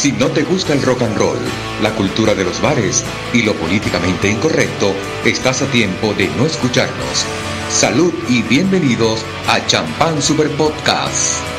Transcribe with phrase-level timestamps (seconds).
[0.00, 1.36] Si no te gusta el rock and roll,
[1.82, 4.94] la cultura de los bares y lo políticamente incorrecto,
[5.26, 7.26] estás a tiempo de no escucharnos.
[7.68, 11.49] Salud y bienvenidos a Champán Super Podcast.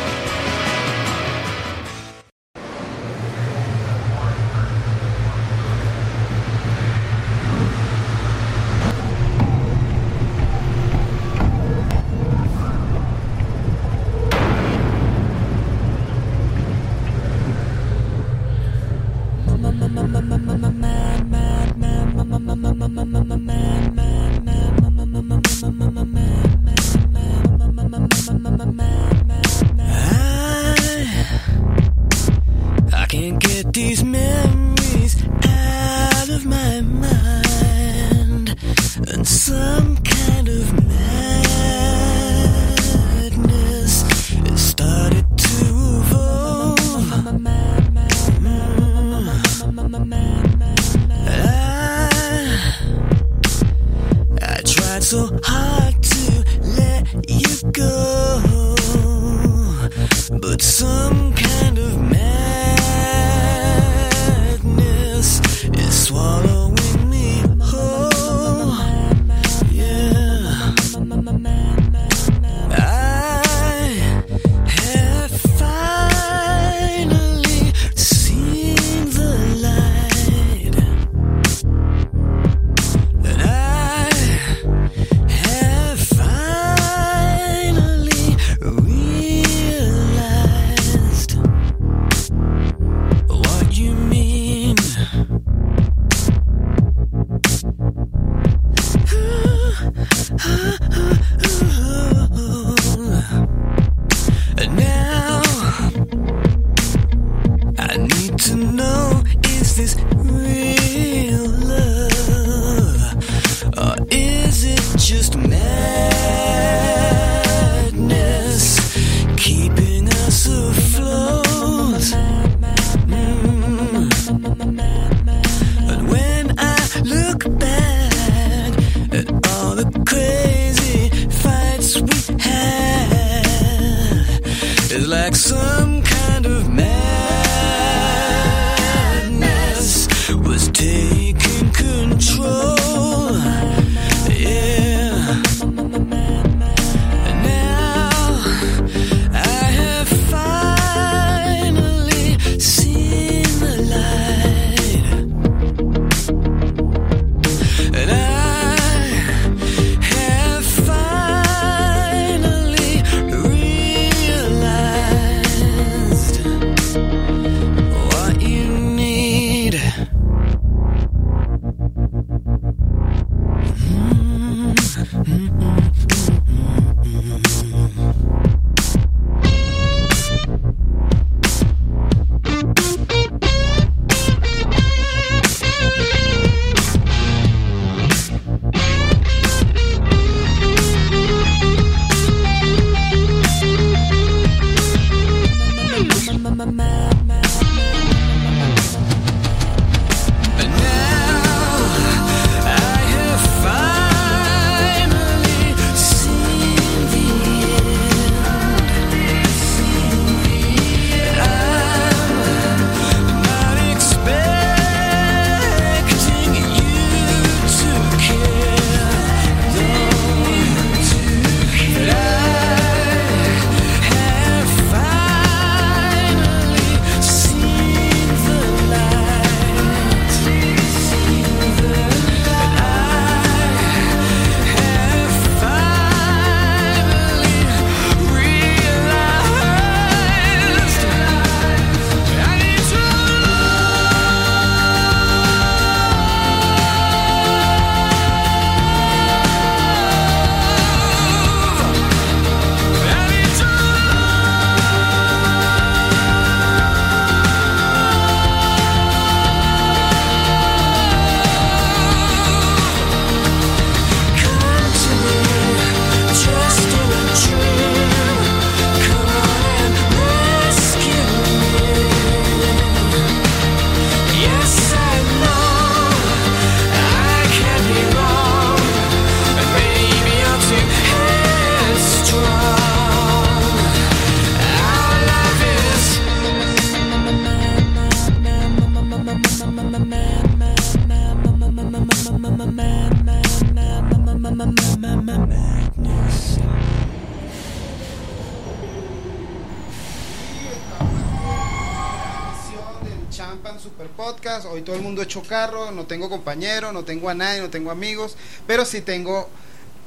[305.52, 309.50] Carro, no tengo compañeros, no tengo a nadie, no tengo amigos, pero sí tengo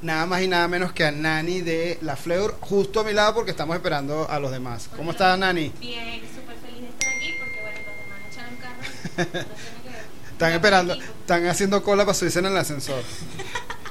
[0.00, 3.34] nada más y nada menos que a Nani de La Fleur justo a mi lado
[3.34, 4.88] porque estamos esperando a los demás.
[4.96, 5.70] ¿Cómo estás, Nani?
[5.80, 9.46] Bien, súper feliz de estar aquí porque bueno, los demás echaron carro.
[10.32, 13.02] están esperando, están haciendo cola para subirse en el ascensor.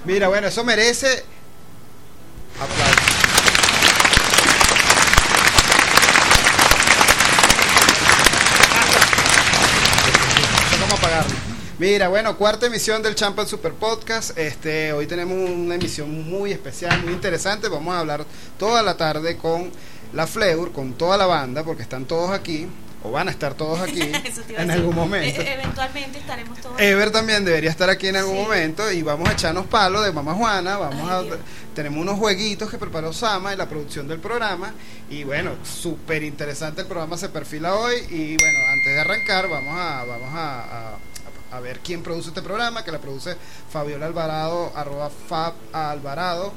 [0.05, 1.23] Mira, bueno, eso merece
[2.59, 3.23] aplausos.
[10.79, 11.43] Vamos a apagarlo.
[11.83, 14.37] Mira, bueno, cuarta emisión del Champion Super Podcast.
[14.37, 17.67] Este, hoy tenemos una emisión muy especial, muy interesante.
[17.67, 18.25] Vamos a hablar
[18.57, 19.69] toda la tarde con
[20.13, 22.69] la Fleur, con toda la banda, porque están todos aquí,
[23.03, 23.99] o van a estar todos aquí
[24.57, 25.41] en algún momento.
[25.41, 26.79] E eventualmente estaremos todos.
[26.79, 28.41] Ever también debería estar aquí en algún sí.
[28.43, 30.77] momento y vamos a echarnos palos de Mamá Juana.
[30.77, 34.73] Vamos Ay, a tenemos unos jueguitos que preparó Sama en la producción del programa
[35.09, 39.75] y bueno, súper interesante el programa se perfila hoy y bueno, antes de arrancar vamos
[39.77, 41.12] a vamos a, a
[41.53, 43.37] a ver quién produce este programa, que la produce
[43.71, 46.51] Fabiola Alvarado, arroba Fab Alvarado,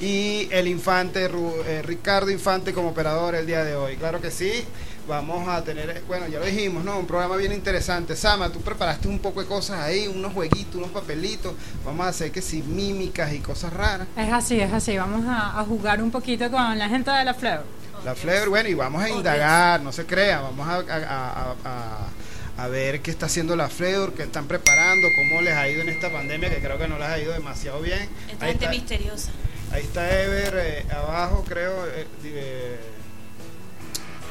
[0.00, 3.96] Y el infante, eh, Ricardo Infante como operador el día de hoy.
[3.96, 4.64] Claro que sí,
[5.06, 6.98] vamos a tener, bueno, ya lo dijimos, ¿no?
[6.98, 8.16] Un programa bien interesante.
[8.16, 11.54] Sama, tú preparaste un poco de cosas ahí, unos jueguitos, unos papelitos.
[11.84, 14.08] Vamos a hacer que sí, mímicas y cosas raras.
[14.16, 14.96] Es así, es así.
[14.98, 17.62] Vamos a, a jugar un poquito con la gente de la Fleur.
[18.04, 22.68] La Fleur, bueno, y vamos a indagar, no se crea, vamos a, a, a, a,
[22.68, 26.12] ver qué está haciendo la Fleur, qué están preparando, cómo les ha ido en esta
[26.12, 28.06] pandemia, que creo que no les ha ido demasiado bien.
[28.30, 29.30] Esta gente está, misteriosa.
[29.72, 32.78] Ahí está Ever, eh, abajo creo, eh, eh,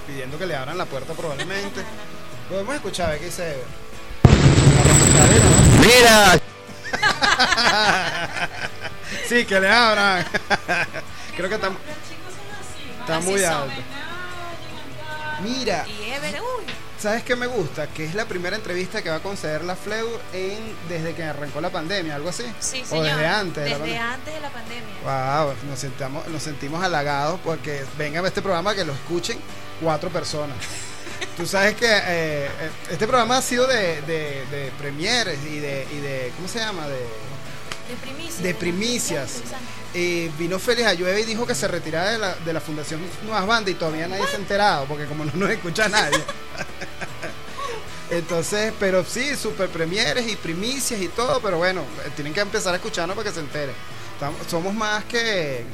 [0.06, 1.82] pidiendo que le abran la puerta probablemente.
[2.50, 3.66] Podemos escuchar, a ver qué dice Ever.
[5.80, 6.40] ¡Mira!
[9.28, 10.24] sí, que le abran.
[11.36, 11.80] creo que estamos...
[13.04, 13.52] Está Así muy son.
[13.54, 13.82] alto.
[15.42, 16.64] Mira, Y Ever, uy,
[16.98, 17.88] ¿sabes qué me gusta?
[17.88, 21.60] Que es la primera entrevista que va a conceder la Fleur en, desde que arrancó
[21.60, 22.46] la pandemia, algo así.
[22.60, 23.06] sí, o señor.
[23.08, 23.64] desde antes.
[23.66, 24.94] de la Desde antes de la pandemia.
[25.44, 29.38] Wow, nos, sentamos, nos sentimos halagados porque vengan a este programa que lo escuchen
[29.82, 30.56] cuatro personas.
[31.38, 32.02] Tú sabes que eh,
[32.46, 32.50] eh,
[32.92, 36.88] este programa ha sido de, de, de premieres y de, y de, ¿cómo se llama?
[36.88, 37.00] De,
[37.90, 38.44] De primicias.
[38.44, 39.32] de primicias.
[39.94, 43.46] Eh, vino Félix Ayueve y dijo que se retiraba de la, de la Fundación Nuevas
[43.46, 46.18] Bandas y todavía nadie se ha enterado porque como no nos escucha nadie.
[48.10, 52.74] Entonces, pero sí, super premieres y primicias y todo, pero bueno, eh, tienen que empezar
[52.74, 53.74] a escucharnos para que se enteren.
[54.14, 55.66] Estamos- somos más que,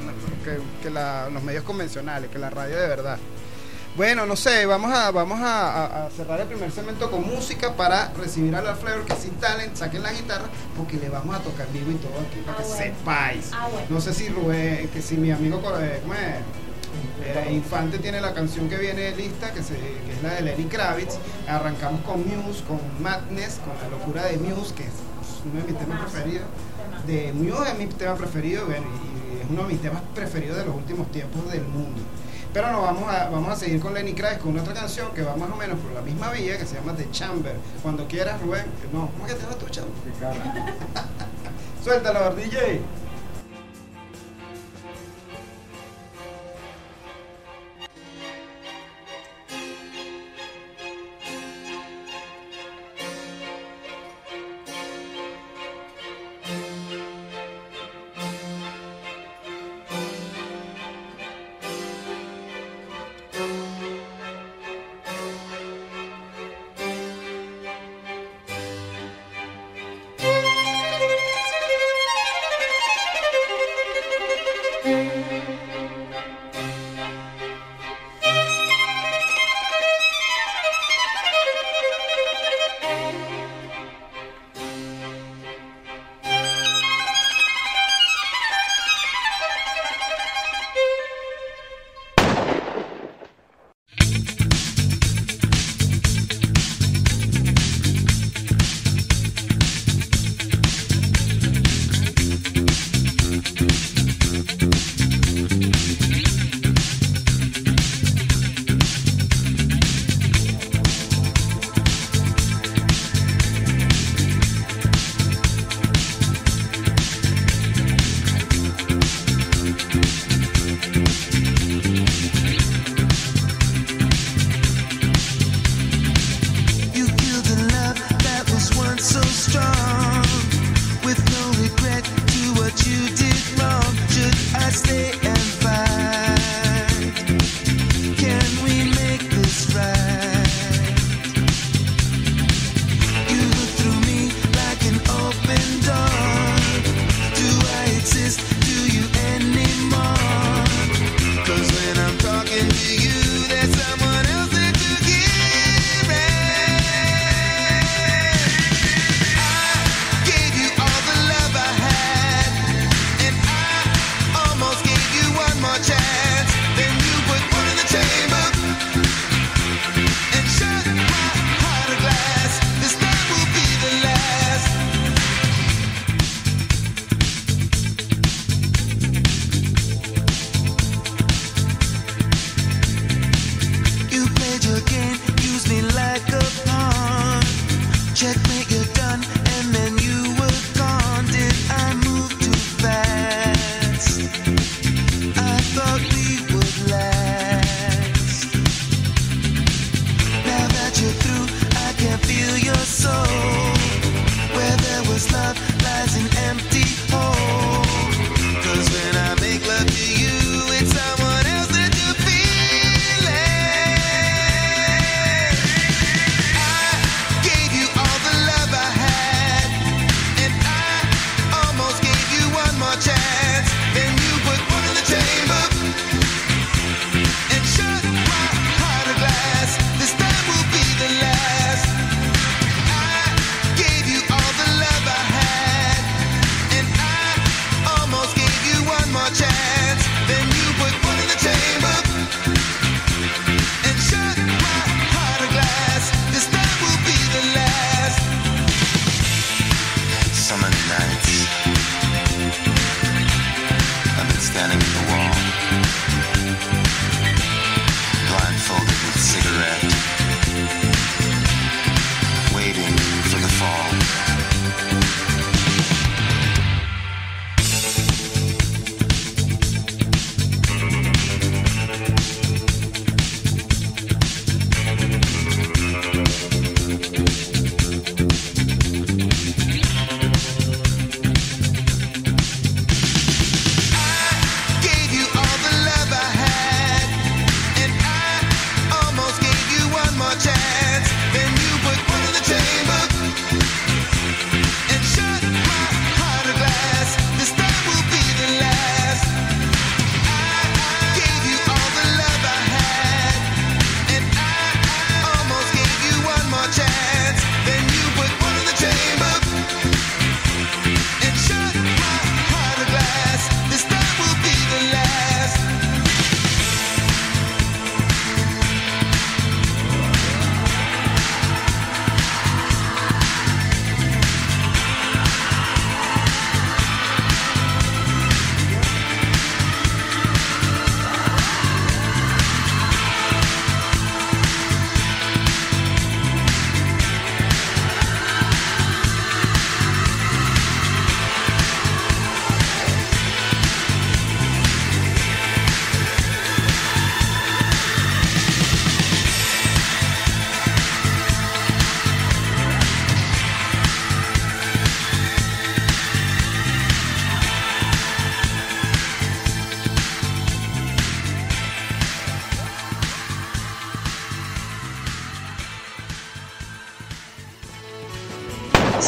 [0.44, 3.18] que, que la- los medios convencionales, que la radio de verdad.
[4.00, 7.74] Bueno, no sé, vamos a vamos a, a- a cerrar el primer segmento con música
[7.76, 11.40] para recibir a la Flavor que se instalen, saquen la guitarra, porque le vamos a
[11.40, 12.82] tocar vivo y todo aquí para Ah, que bueno.
[12.96, 13.50] sepáis.
[13.52, 13.86] Ah, bueno.
[13.90, 16.20] No sé si Rubén, que si mi amigo eh, ¿cómo es?
[17.26, 20.64] Eh, Infante tiene la canción que viene lista, que, se, que es la de Lenny
[20.64, 21.18] Kravitz.
[21.46, 24.94] Arrancamos con Muse, con Madness, con la locura de Muse, que es
[25.44, 26.46] uno de mis temas preferidos.
[27.06, 30.56] De Muse es mi tema preferido bueno, y, y es uno de mis temas preferidos
[30.56, 32.00] de los últimos tiempos del mundo.
[32.52, 35.36] Pero no, vamos a, vamos a seguir con Lenny Kravitz con otra canción que va
[35.36, 37.54] más o menos por la misma vía, que se llama The Chamber.
[37.82, 38.64] Cuando quieras, Rubén.
[38.92, 39.92] No, ¿cómo que te llamas tú, Chamber?
[41.84, 42.80] Suéltalo, DJ.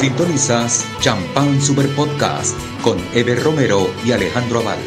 [0.03, 4.81] Sintonizas Champán Super Podcast con Eber Romero y Alejandro Aval.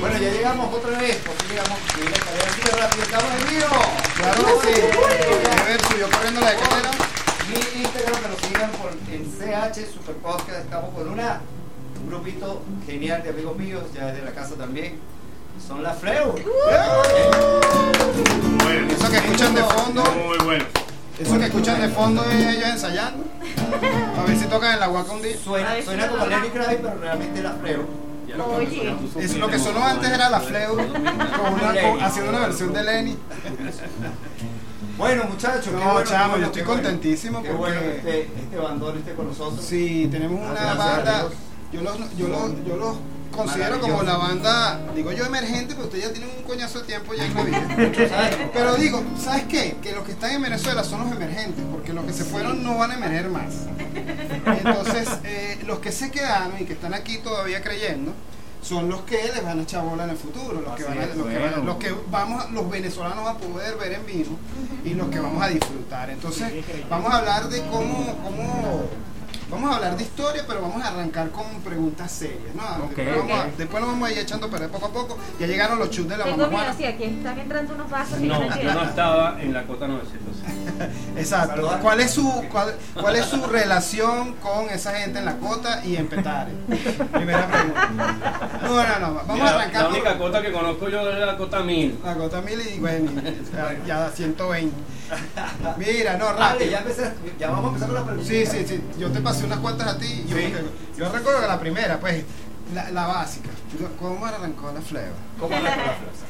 [0.00, 3.78] Bueno, ya llegamos otra vez, porque llegamos, súper rápido, estamos en vivo.
[4.16, 4.80] Claro que sí.
[4.82, 6.90] A ver, subió corriendo la de cadera.
[7.48, 11.40] Mi Instagram que nos sigan por, en CH Super Podcast, estamos con una,
[12.02, 14.98] un grupito genial de amigos míos, ya desde la casa también.
[15.64, 16.32] Son la Fleu.
[18.64, 20.83] Bueno, eso que escuchan de fondo, Muy bueno.
[21.18, 23.24] Eso que escuchan de fondo es ellos ensayando.
[24.18, 25.36] A ver si tocan en la guaca un día.
[25.42, 27.82] Suena, suena como Lenny Kravitz, pero realmente la Fleu.
[28.56, 30.84] Oye, Es lo que sonó antes era la Fleu, con
[31.54, 33.16] una- con- haciendo una versión de Lenny.
[34.98, 36.82] Bueno, muchachos, qué No, bueno, chamo, bueno, yo estoy bueno.
[36.82, 39.64] contentísimo Qué porque- bueno este, este bandón esté con nosotros.
[39.64, 41.26] Sí, tenemos una banda,
[41.72, 42.96] yo los, yo los, yo los
[43.36, 47.14] considero como la banda, digo yo emergente, pero ustedes ya tienen un coñazo de tiempo
[47.14, 47.68] ya en la vida.
[48.52, 49.76] Pero digo, ¿sabes qué?
[49.82, 52.76] Que los que están en Venezuela son los emergentes, porque los que se fueron no
[52.78, 53.52] van a emerger más.
[54.46, 58.12] Entonces, eh, los que se quedaron y que están aquí todavía creyendo,
[58.62, 61.06] son los que les van a echar bola en el futuro, los que, van a-
[61.06, 64.36] los, que van- los que vamos, los venezolanos a poder ver en vivo
[64.84, 66.08] y los que vamos a disfrutar.
[66.10, 66.50] Entonces,
[66.88, 68.84] vamos a hablar de cómo, cómo
[69.50, 72.62] Vamos a hablar de historia, pero vamos a arrancar con preguntas serias, ¿no?
[72.86, 73.56] Ok, después, vamos a, ok.
[73.56, 75.18] después nos vamos a ir echando a perder poco a poco.
[75.38, 78.20] Ya llegaron los chutes de la tengo mamá miedo, sí, aquí están entrando unos vasos
[78.20, 80.34] y No, no yo no estaba en la cota 900.
[81.16, 81.78] Exacto.
[81.82, 85.96] ¿Cuál es su cuál, cuál es su relación con esa gente en la cota y
[85.96, 86.52] en Petare?
[87.12, 88.60] Primera pregunta.
[88.62, 89.14] No, no, no.
[89.14, 91.98] Vamos Mira, a arrancar La por única cota que conozco yo es la cota 1000.
[92.04, 93.10] la cota mil y bueno,
[93.52, 94.74] ya, ya 120.
[95.78, 96.70] Mira, no, Dale, rápido.
[96.70, 98.28] ya, empecé, ya vamos a empezar con la pregunta.
[98.28, 98.80] Sí, sí, sí.
[98.98, 100.24] Yo te pasé unas cuantas a ti.
[100.28, 100.52] Yo, Sí.
[100.96, 102.24] yo recuerdo que la primera, pues,
[102.74, 103.50] la, la básica.
[104.00, 105.14] ¿Cómo arrancó la fleva?
[105.38, 106.24] ¿Cómo arranca la frase?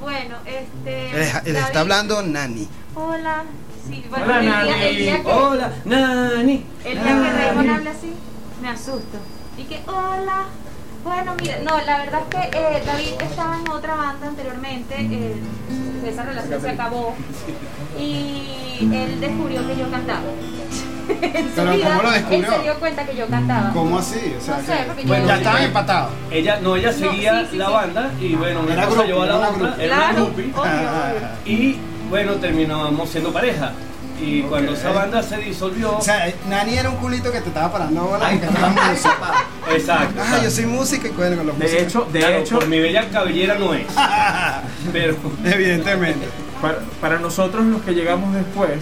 [0.00, 1.12] Bueno, este.
[1.18, 2.68] Les David- está hablando Nani.
[2.94, 3.44] Hola.
[3.88, 5.24] Sí, bueno, Hola, el, día, el día Nani.
[5.24, 6.66] que, Hola, Nani.
[6.84, 8.12] el día que Raymond habla así,
[8.62, 9.18] me asusto.
[9.58, 10.44] Y que, hola.
[11.02, 15.34] Bueno, mira, no, la verdad es que eh, David estaba en otra banda anteriormente, eh,
[16.06, 17.14] esa relación se acabó
[17.98, 20.20] y él descubrió que yo cantaba.
[21.10, 22.38] en su Pero, vida, ¿cómo lo descubrió?
[22.50, 23.70] Él se dio cuenta que yo cantaba.
[23.72, 24.34] ¿Cómo así?
[24.38, 26.12] O sea, No sé, que- porque yo- Bueno, ya estaban empatados.
[26.30, 27.72] Ella, no, ella No, seguía sí, sí, la sí.
[27.72, 30.44] banda y bueno, una Era cosa grupo, llevó a la era otra, era una groupie,
[30.54, 31.28] obvio, obvio.
[31.46, 31.78] y
[32.08, 33.72] bueno, terminamos siendo pareja.
[34.22, 37.72] Y cuando esa banda se disolvió, O sea, Nani era un culito que te estaba
[37.72, 39.46] parando bola Ay, porque música.
[39.74, 40.20] exacto.
[40.24, 41.72] Ah, yo soy música y con los De músicos.
[41.82, 43.86] hecho, de Claro, hecho, por mi bella cabellera no es,
[44.92, 46.26] pero Evidentemente.
[46.60, 48.78] para, para nosotros los que llegamos después,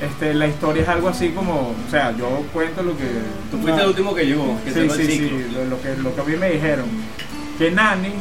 [0.00, 3.04] este, la historia es algo así como, o sea, yo cuento lo que
[3.50, 6.20] tú fuiste el último que llegó, que sí, sí, sí, lo, lo que lo que
[6.20, 6.86] a mí me dijeron,
[7.58, 8.12] que Nani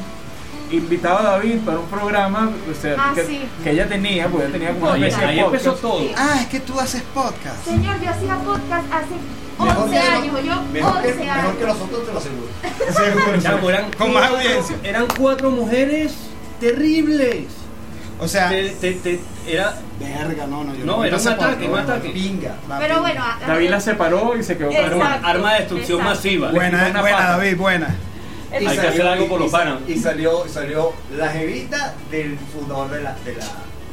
[0.72, 3.42] invitaba a David para un programa, o sea, Ah, que, sí.
[3.64, 5.82] que ella tenía, pues ella tenía como una especie ahí de empezó podcast.
[5.82, 6.08] todo.
[6.18, 7.64] Ah, es que tú haces podcast.
[7.66, 9.16] Señor, yo hacía podcast hace
[9.60, 11.56] Mejor 11 que- años, yo Mejor que, 11 mejor años.
[11.58, 12.48] que nosotros, te lo aseguro.
[13.20, 13.42] Seguro.
[13.42, 14.78] Chamo, eran Con más cuatro- audiencia.
[14.84, 16.14] Eran cuatro mujeres
[16.60, 17.46] terribles.
[18.22, 20.76] O sea, Te- te- te- era, verga, no, no.
[20.76, 22.10] Yo No, era un ataque, un ataque.
[22.10, 22.56] Pinga.
[22.68, 23.00] Pero pinga.
[23.00, 26.16] bueno, David la separó y se quedó con arma de destrucción exacto.
[26.16, 26.52] masiva.
[26.52, 27.30] Buena, buena.
[27.30, 27.96] David, buena.
[28.52, 29.80] Y Hay que salió- hacer algo por los panas.
[29.88, 33.46] Y salió, salió la jevita del fundador de la, de la,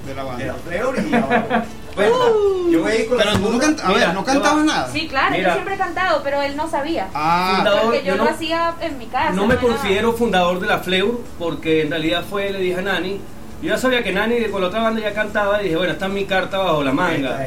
[0.07, 0.47] De la de banda.
[0.47, 1.65] la Fleur y ahora.
[1.95, 3.67] Bueno, yo voy a ir con la Pero tú no segunda.
[3.67, 4.89] canta- a Mira, ver, no cantabas nada.
[4.93, 5.49] Sí, claro, Mira.
[5.49, 7.09] yo siempre he cantado, pero él no sabía.
[7.15, 9.33] Ah, Fundador, Porque yo, yo lo hacía en mi casa.
[9.33, 13.21] No me considero fundador de la Fleur porque en realidad fue, le dije a Nani.
[13.63, 16.09] Yo ya sabía que Nani con la otra banda ya cantaba y dije, bueno, está
[16.09, 17.47] mi carta bajo la manga.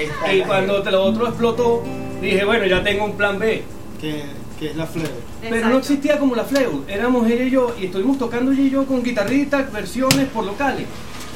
[0.00, 1.82] es- esta Y cuando te lo otro explotó,
[2.22, 3.62] dije, bueno, ya tengo un plan B.
[4.00, 4.24] que,
[4.60, 5.10] que es la flebre.
[5.40, 5.72] Pero Exacto.
[5.74, 8.86] no existía como la Fleur, éramos ella y yo y estuvimos tocando ella y yo
[8.86, 10.86] con guitarritas, versiones por locales.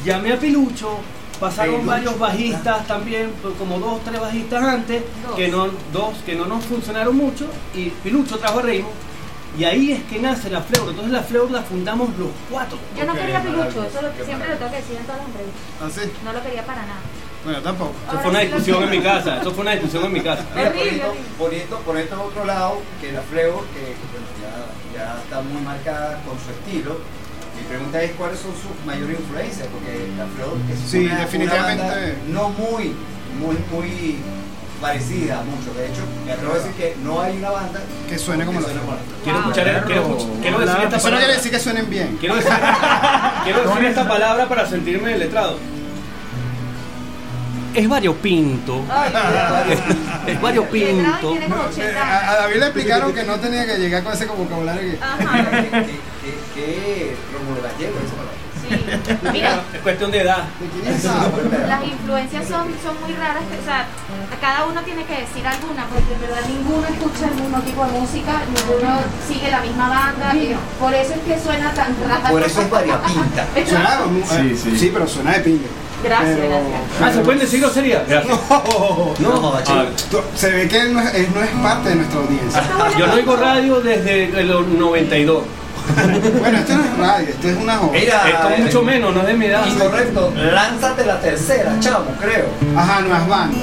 [0.05, 0.99] Llamé a Pilucho,
[1.41, 1.91] pasaron Pilucho.
[1.91, 5.37] varios bajistas también, como dos, tres bajistas antes, Dos.
[5.37, 8.93] que no, dos que no nos funcionaron mucho y Pilucho trajo a Raymond.
[9.57, 12.77] Y ahí es que nace la Fleur, entonces la Fleur la fundamos los cuatro.
[12.99, 15.29] Yo no quería pilucho, eso lo, qué siempre lo tengo que decir en todas las
[15.29, 15.63] entrevistas.
[15.81, 16.11] ¿Ah, sí?
[16.25, 17.01] No lo quería para nada.
[17.45, 17.93] Bueno, tampoco.
[18.09, 19.15] Eso fue una discusión en mi quiero.
[19.19, 20.45] casa, eso fue una discusión en mi casa.
[20.55, 21.03] Mira, horrible.
[21.39, 26.21] poniendo, poniendo en otro lado, que la Fleur, que bueno, ya, ya está muy marcada
[26.27, 26.99] con su estilo.
[27.57, 31.83] Mi pregunta es cuáles son sus mayores influencias, porque la Fleur es Sí, una, definitivamente.
[31.85, 32.95] una banda no muy,
[33.39, 34.17] muy, muy
[34.81, 35.73] parecida a mucho.
[35.79, 38.67] De hecho, me atrevo a decir que no hay una banda Que suene como la
[38.67, 38.97] suene como.
[39.23, 39.51] Quiero Wow.
[39.51, 41.19] escuchar, quiero, escuchar- quiero decir esta Eso no palabra.
[41.19, 42.17] quiere decir que suenen bien.
[42.19, 42.53] Quiero decir,
[43.45, 45.59] quiero decir esta palabra para sentirme letrado.
[47.75, 48.85] Es variopinto.
[50.27, 51.29] Es variopinto.
[51.31, 52.35] y tiene como 80 A.
[52.37, 54.93] David le explicaron que no tenía que llegar con ese vocabulario.
[54.93, 58.35] que- Ajá, ¿Qué, qué, qué Rómulo Gallego esa palabra?
[58.65, 59.29] sí.
[59.33, 60.45] Mira, Es cuestión de edad.
[61.69, 63.87] Las influencias son, son muy raras, o sea,
[64.41, 67.93] cada uno tiene que decir alguna, porque en verdad ninguno escucha el mismo tipo de
[68.01, 72.31] música, ninguno sigue la misma banda, y por eso es que suena tan raro.
[72.31, 73.47] Por eso es variapinta.
[73.69, 74.79] Suena, mu- Sí, eh, sí.
[74.79, 75.69] sí, pero suena de pinga.
[76.05, 76.81] Gracias, Pero- gracias.
[77.03, 78.07] Ah, ¿se pueden decir groserías?
[78.09, 78.39] Gracias.
[79.21, 79.83] No, Ah, chico.
[80.11, 82.63] Tú- Se ve que él no es, él no es parte de nuestra audiencia.
[82.99, 85.43] yo no oigo radio desde los 92.
[86.41, 87.93] Bueno, esto no es radio, esto es una joda.
[87.93, 89.67] Mira, Esto es mucho menos, no es de mi edad.
[89.67, 92.47] Incorrecto, lánzate la tercera, chamo, creo.
[92.77, 93.59] Ajá, nuevas bandas.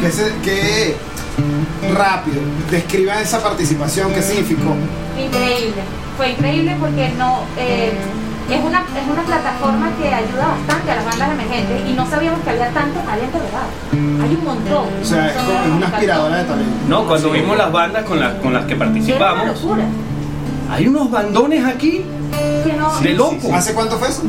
[0.00, 0.96] Que, se, que
[1.94, 2.38] rápido,
[2.70, 4.74] describan esa participación, qué significó.
[5.18, 5.82] Increíble,
[6.16, 7.92] fue increíble porque no eh,
[8.54, 12.40] es una es una plataforma que ayuda bastante a las bandas emergentes y no sabíamos
[12.40, 14.22] que había tanto talento verdad.
[14.24, 14.86] Hay un montón.
[15.02, 16.72] O sea, es, como- una aspiradora de talento.
[16.88, 19.84] No, cuando vimos las bandas con las, con las que era una participamos, locura.
[20.70, 22.04] hay unos bandones aquí
[22.64, 23.54] Que no, de loco.
[23.54, 24.22] ¿Hace cuánto fue eso?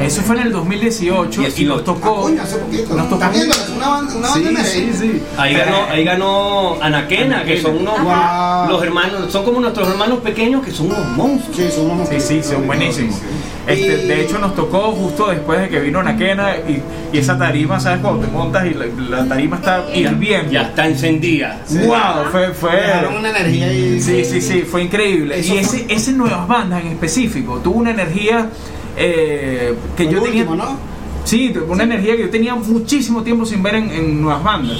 [0.00, 1.68] Eso fue en el 2018 y 18.
[1.74, 2.16] nos tocó.
[2.18, 2.94] Ah, coño, hace poquito.
[2.94, 3.24] Nos tocó.
[3.26, 4.92] Una banda, una banda Sí, emergente.
[4.96, 5.22] sí, sí.
[5.36, 8.68] Ahí ganó, ahí ganó Anaquena, que son unos Wow.
[8.70, 11.56] los hermanos, son como nuestros hermanos pequeños que son unos monstruos.
[11.56, 13.16] Sí, son unos Sí, sí, son buenísimos.
[13.66, 16.82] Este, de hecho, nos tocó justo después de que vino Naquena y,
[17.14, 18.00] y esa tarima, ¿sabes?
[18.00, 18.86] Cuando te montas y la,
[19.18, 20.50] la tarima está hirviendo.
[20.50, 21.60] Ya está encendida.
[21.66, 21.78] Sí.
[21.78, 22.24] ¡Wow!
[22.32, 22.70] Fue, fue,
[23.18, 24.00] una energía ahí.
[24.00, 25.38] Sí, sí, sí, fue increíble.
[25.38, 28.48] Eso y fue- ese, ese Nuevas Bandas en específico tuvo una energía
[28.96, 30.42] eh, que Fue yo tenía.
[30.42, 30.76] último, ¿no?
[31.24, 34.78] Sí, una energía que yo tenía muchísimo tiempo sin ver en, en Nuevas Bandas.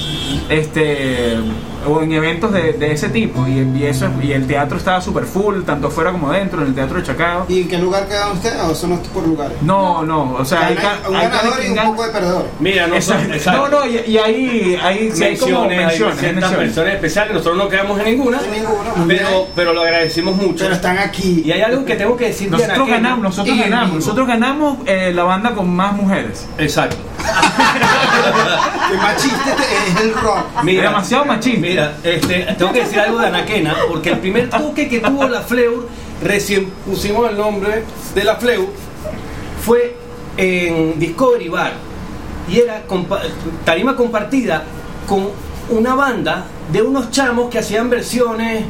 [0.49, 1.37] Este,
[1.87, 3.47] o en eventos de, de ese tipo.
[3.47, 6.75] Y, y eso, y el teatro estaba súper full, tanto fuera como dentro, en el
[6.75, 7.47] teatro de Chacao.
[7.49, 9.57] ¿Y en qué lugar quedan ustedes o son por lugares?
[9.62, 12.47] No, no, o sea, hay, un hay cada ganador y un gana- poco de perdedor.
[12.61, 13.35] Mira, no son, Exacto.
[13.35, 13.68] exacto.
[13.71, 17.99] No, no, y, y ahí, sí hay como menciones, hay menciones, especiales, nosotros no quedamos
[18.01, 20.64] en ninguna, En ninguna, muy pero, pero lo agradecimos mucho.
[20.64, 21.42] Pero están aquí.
[21.45, 25.12] Y hay algo que tengo que decir de Nosotros ganamos, nosotros ganamos, nosotros ganamos eh,
[25.14, 26.47] la banda con más mujeres.
[26.59, 26.97] Exacto.
[28.91, 30.63] Que machista este es el rock.
[30.63, 31.61] Mira, Demasiado machista.
[31.61, 35.41] Mira, este, tengo que decir algo de Anaquena, porque el primer toque que tuvo la
[35.41, 35.89] Fleur,
[36.23, 38.67] recién pusimos el nombre de la Fleur,
[39.65, 39.97] fue
[40.37, 41.73] en Discovery Bar.
[42.51, 43.23] Y era compa-
[43.65, 44.65] tarima compartida
[45.09, 45.31] con
[45.71, 48.65] una banda de unos chamos que hacían versiones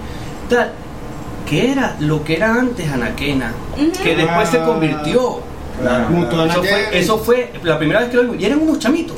[0.49, 0.73] tal.
[1.49, 3.53] Que era lo que era antes Anaquena,
[4.03, 5.41] que después se convirtió.
[5.81, 8.37] Claro, Eso fue, eso fue la primera vez que lo vimos.
[8.41, 9.17] Y eran unos chamitos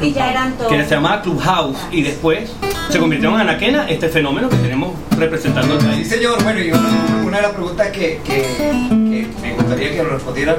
[0.00, 0.72] y ya eran todos.
[0.72, 2.50] que se llamaba Clubhouse y después
[2.88, 6.42] se convirtió en Anaquena, este fenómeno que tenemos representando al Sí, señor.
[6.42, 6.88] Bueno, y una,
[7.24, 8.42] una de las preguntas que, que,
[8.88, 10.56] que me gustaría que lo respondieran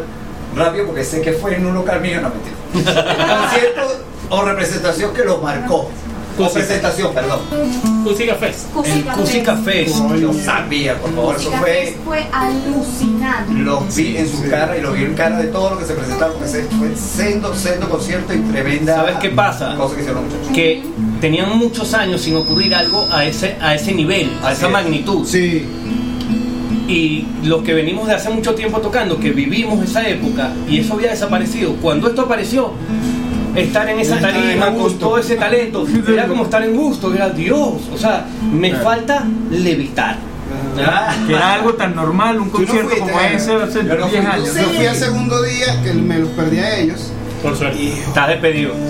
[0.56, 2.58] rápido, porque sé que fue en un local mío, no mentira.
[3.42, 3.82] Concierto
[4.30, 5.90] o representación que lo marcó.
[6.40, 7.40] O presentación, perdón.
[8.04, 8.72] Cusica Fest.
[8.72, 9.96] Cusica El Cusica Fest.
[10.20, 11.70] Yo sabía, por favor, eso fue.
[11.72, 13.54] Fest fue alucinante.
[13.54, 15.94] Los vi en su cara y lo vi en cara de todo lo que se
[15.94, 19.76] presentaron, porque fue sendo, sendo concierto y tremenda ¿Sabes qué pasa?
[19.76, 20.54] cosa que hicieron los muchachos.
[20.56, 20.84] Que
[21.22, 24.72] tenían muchos años sin ocurrir algo a ese, a ese nivel, a Así esa es.
[24.74, 25.26] magnitud.
[25.26, 25.66] Sí.
[26.88, 30.94] Y los que venimos de hace mucho tiempo tocando, que vivimos esa época y eso
[30.94, 32.72] había desaparecido, cuando esto apareció,
[33.56, 37.82] estar en esa tarima con todo ese talento, era como estar en gusto, era Dios.
[37.94, 40.18] O sea, me falta levitar.
[40.80, 41.14] Ah.
[41.28, 44.10] Que era algo tan normal, un no concierto fuiste, como ese hace Yo no 10
[44.24, 44.32] fui.
[44.32, 44.56] años.
[44.56, 47.12] Yo fui al segundo día que me los perdí a ellos.
[47.42, 47.94] Por suerte.
[47.94, 48.74] Estás despedido.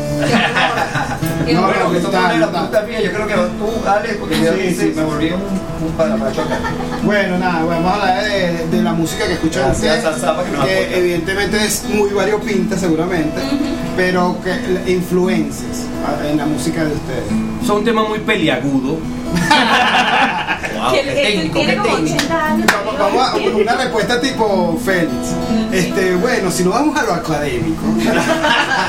[1.47, 3.01] No, bueno, no, que esto está, la pregunta mía.
[3.01, 6.59] Yo creo que tú, Alex, porque yo Sí, me volví un, un parapacho acá.
[7.03, 10.03] Bueno, nada, vamos a hablar de, de la música que escuchan ustedes,
[10.65, 13.39] que evidentemente es muy variopinta seguramente,
[13.95, 15.85] pero que influencias
[16.29, 17.65] en la música de ustedes.
[17.65, 18.97] Son un tema muy peliagudo.
[20.87, 22.15] Wow, que técnico, como técnico.
[22.15, 22.67] 80 años.
[22.83, 25.35] Vamos, vamos a una respuesta tipo Félix.
[25.71, 27.81] Este, bueno, si no vamos a lo académico.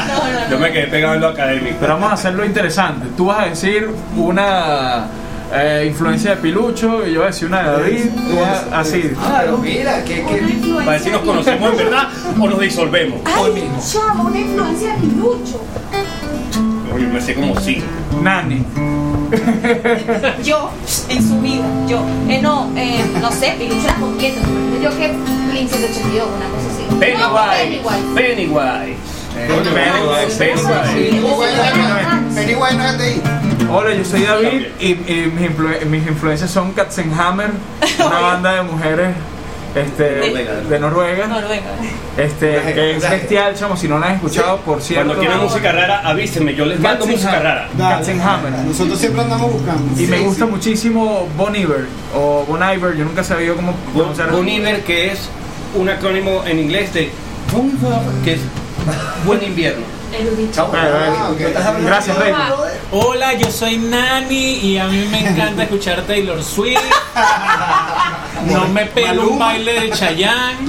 [0.08, 1.76] No, no, Yo me quedé pegado en lo académico.
[1.80, 3.08] Pero vamos a hacerlo interesante.
[3.16, 5.06] Tú vas a decir una
[5.52, 8.04] eh, influencia de Pilucho y yo voy a decir una de David.
[8.72, 9.12] Así.
[9.18, 12.08] Ah, pero mira, que, que influencia Para ver si nos conocemos en verdad
[12.40, 13.20] o nos disolvemos.
[13.24, 15.60] Ay, chamo, una influencia de Pilucho.
[16.94, 17.82] Oye, me sé como sí.
[18.22, 18.64] Nani.
[20.44, 20.70] Yo,
[21.08, 22.00] en su vida, yo.
[22.28, 24.40] Eh, no, eh, no sé, Pilucho era completo.
[24.82, 25.08] Yo que
[25.50, 26.84] Blink 182, una cosa así.
[26.90, 28.14] No, Pennywise.
[28.14, 28.14] Pennywise.
[28.14, 28.96] Pennywise.
[29.34, 30.36] Pennywise.
[30.38, 30.38] Pennywise.
[30.38, 31.18] Pennywise.
[31.54, 33.22] Pennywise Pennywise no es de ahí.
[33.70, 37.50] Hola, yo soy David y, y mis, influ- mis influencias son Katzenhammer,
[37.98, 39.14] una banda de mujeres
[39.74, 41.70] este, de Noruega, Noruega.
[42.16, 45.06] este, que es bestial, chamo, si no la han escuchado, por cierto.
[45.06, 46.54] Cuando quieran música rara, avísenme.
[46.54, 47.68] Yo les mando música rara.
[47.76, 48.52] Katzenhammer.
[48.52, 50.00] Nosotros siempre andamos buscando.
[50.00, 50.50] Y me gusta sí.
[50.50, 55.12] muchísimo Bon Iver o Bon Iver, yo nunca he sabido cómo pronunciar Bon Iver, que
[55.12, 55.28] es
[55.74, 57.10] un acrónimo en inglés de
[57.52, 58.40] Bon Iver, que es
[59.24, 59.97] Buen Invierno.
[60.52, 61.36] Chao, Ah, ok.
[61.38, 62.32] ¿tú estás hablando Gracias, Rey.
[62.92, 66.80] Hola, yo soy Nani y a mí me encanta escuchar Taylor Swift.
[68.46, 70.68] No me pelo un baile de Chayanne.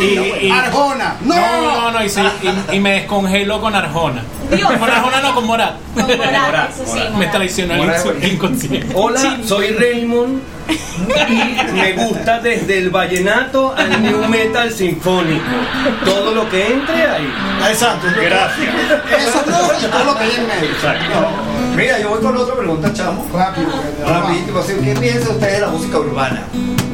[0.00, 1.16] Y, y- Arjona.
[1.22, 1.34] No.
[1.36, 4.22] no, no, no, y, sí, y- y me descongelo con Arjona.
[4.50, 4.70] Dios.
[4.72, 5.74] Con Arjona no, con Morat.
[5.94, 7.12] Con Morat, Morat, eso sí, Morat.
[7.14, 8.88] Me traicionó el inconsciente.
[8.94, 15.44] Hola, soy Raymond y me gusta desde el vallenato al new metal sinfónico.
[16.04, 17.32] Todo lo que entre ahí.
[17.70, 18.06] Exacto.
[18.20, 18.74] Gracias.
[19.18, 19.58] Eso no,
[19.90, 20.70] todo lo que hay en medio.
[20.70, 21.28] Exacto.
[21.74, 23.26] Mira, yo voy con otra pregunta, chamo.
[23.32, 23.68] Rápido.
[24.60, 26.42] Así, ¿qué piensa usted de la música urbana?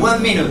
[0.00, 0.50] One minute.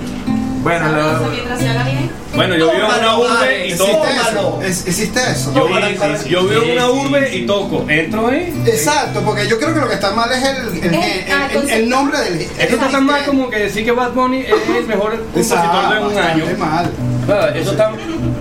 [0.63, 2.09] Bueno, la- Mientras se haga bien.
[2.33, 4.05] Bueno, yo vivo en una urbe y toco.
[4.05, 4.61] ¿Existe Tómalo.
[4.61, 4.61] eso?
[4.63, 5.53] ¿Es- ¿Existe eso?
[5.53, 6.23] Yo, Tómala, vi- tómala.
[6.23, 7.85] yo vivo en una urbe y toco.
[7.87, 8.63] Entro ahí.
[8.65, 11.69] Exacto, porque yo creo que lo que está mal es el, el, el- Ah, el-
[11.69, 12.41] el nombre del.
[12.41, 16.05] Esto está tan mal como que decir que Bad Bunny es el mejor compositor de
[16.05, 16.45] un año.
[16.57, 16.91] Mal.
[17.29, 17.91] Ah, Eso está.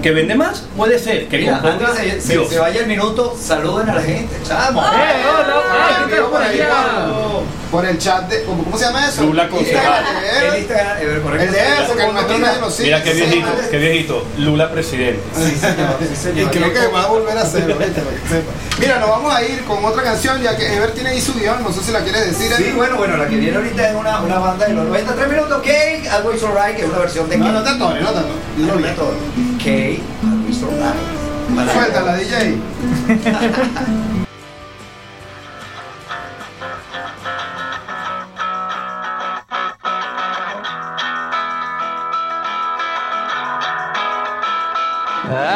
[0.03, 0.65] ¿Que vende más?
[0.77, 1.29] Puede ser.
[1.29, 2.49] Que Mira, componga antes de se, Dios.
[2.49, 4.81] se vaya el minuto, saluden a la gente, chamo.
[4.83, 5.55] ¡Eh, hola!
[5.71, 7.07] Ah, ¡Ay, qué mira tal por por ahí allá!
[7.07, 8.43] por, por el chat de.
[8.43, 9.23] ¿Cómo, cómo se llama eso?
[9.23, 10.03] Lula Concejal.
[10.03, 10.59] Instagram, El ¿eh?
[10.59, 11.45] Instagram, eh, correcto.
[11.47, 12.85] El de él, porque el nuestro nadie lo sigue.
[12.87, 14.25] Mira qué viejito, qué viejito.
[14.39, 15.21] Lula presidente.
[15.35, 17.77] Sí, señor, sí, Y creo que va a volver a hacerlo.
[18.79, 21.63] Mira, nos vamos a ir con otra canción, ya que Ever tiene ahí su guion,
[21.63, 22.53] no sé si la quieres decir.
[22.57, 25.63] Sí, bueno, bueno, la que viene ahorita es una, una banda de los 93 minutos,
[25.63, 28.35] Cake, Always Alright, que es una versión de No, no te atores, no te atores.
[28.57, 29.15] Dilo No, todo.
[29.59, 31.73] Cake, Always Alright.
[31.73, 32.57] Suéltala, DJ.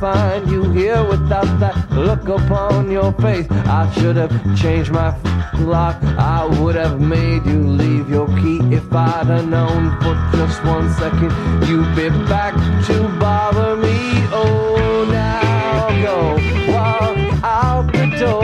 [0.00, 3.46] find you here without that look upon your face.
[3.50, 5.14] I should have changed my
[5.58, 6.02] lock.
[6.02, 10.90] I would have made you leave your key if I'd have known for just one
[10.94, 11.30] second
[11.68, 12.54] you'd be back
[12.86, 13.98] to bother me.
[14.32, 16.16] Oh, now go
[16.72, 18.42] walk out the door.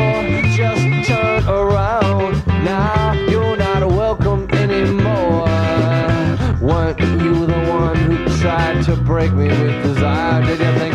[0.55, 2.47] Just turn around.
[2.65, 5.47] Now you're not welcome anymore.
[6.61, 10.43] Weren't you the one who tried to break me with desire?
[10.45, 10.86] Did you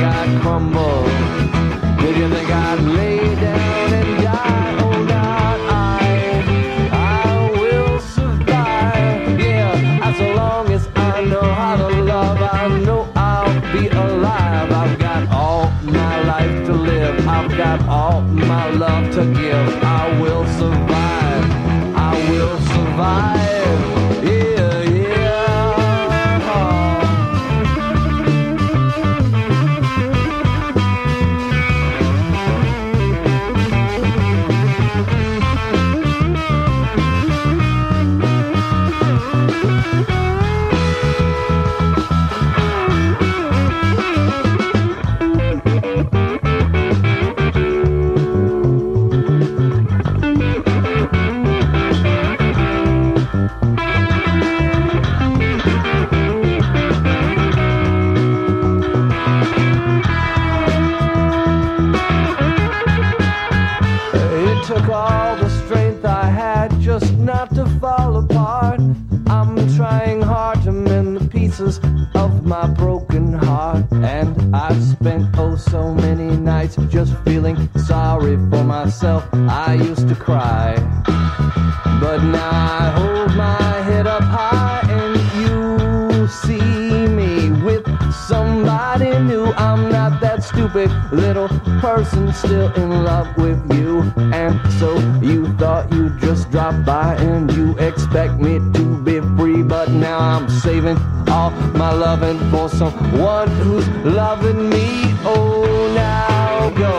[92.03, 94.01] person still in love with you.
[94.33, 99.61] And so you thought you'd just drop by and you expect me to be free.
[99.61, 100.97] But now I'm saving
[101.29, 104.87] all my loving for someone who's loving me.
[105.23, 106.95] Oh, now go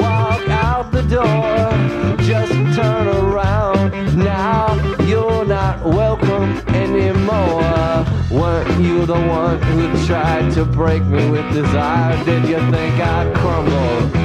[0.00, 2.16] walk out the door.
[2.24, 4.16] Just turn around.
[4.16, 4.62] Now
[5.02, 8.06] you're not welcome anymore.
[8.30, 12.24] Weren't you the one who tried to break me with desire?
[12.24, 14.17] Did you think I'd crumble?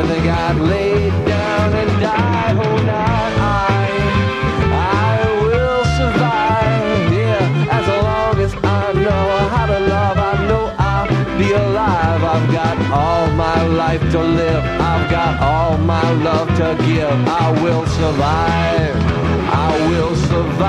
[0.00, 2.54] Did you think I'd lay down and die?
[2.86, 3.90] Now I,
[4.72, 7.12] I will survive.
[7.12, 12.24] Yeah, as long as I know how to love, I know I'll be alive.
[12.24, 14.64] I've got all my life to live.
[14.80, 17.10] I've got all my love to give.
[17.28, 18.96] I will survive.
[19.52, 20.59] I will survive.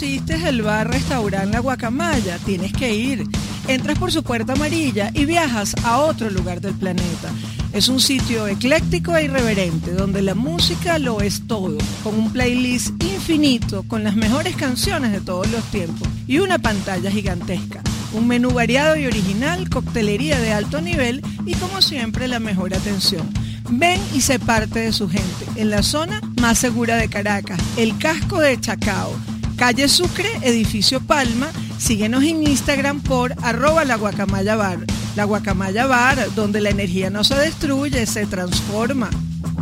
[0.00, 3.24] El bar restaurante La Guacamaya, tienes que ir.
[3.68, 7.30] Entras por su puerta amarilla y viajas a otro lugar del planeta.
[7.74, 13.02] Es un sitio ecléctico e irreverente donde la música lo es todo, con un playlist
[13.04, 17.82] infinito con las mejores canciones de todos los tiempos y una pantalla gigantesca.
[18.14, 23.28] Un menú variado y original, coctelería de alto nivel y como siempre la mejor atención.
[23.68, 27.98] Ven y sé parte de su gente en la zona más segura de Caracas, el
[27.98, 29.31] casco de Chacao.
[29.62, 31.52] Calle Sucre, edificio Palma.
[31.78, 34.78] Síguenos en Instagram por arroba la guacamaya bar.
[35.14, 39.08] La guacamaya bar, donde la energía no se destruye, se transforma.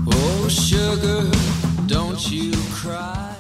[0.07, 1.27] Oh, sugar,
[1.87, 3.37] don't you cry.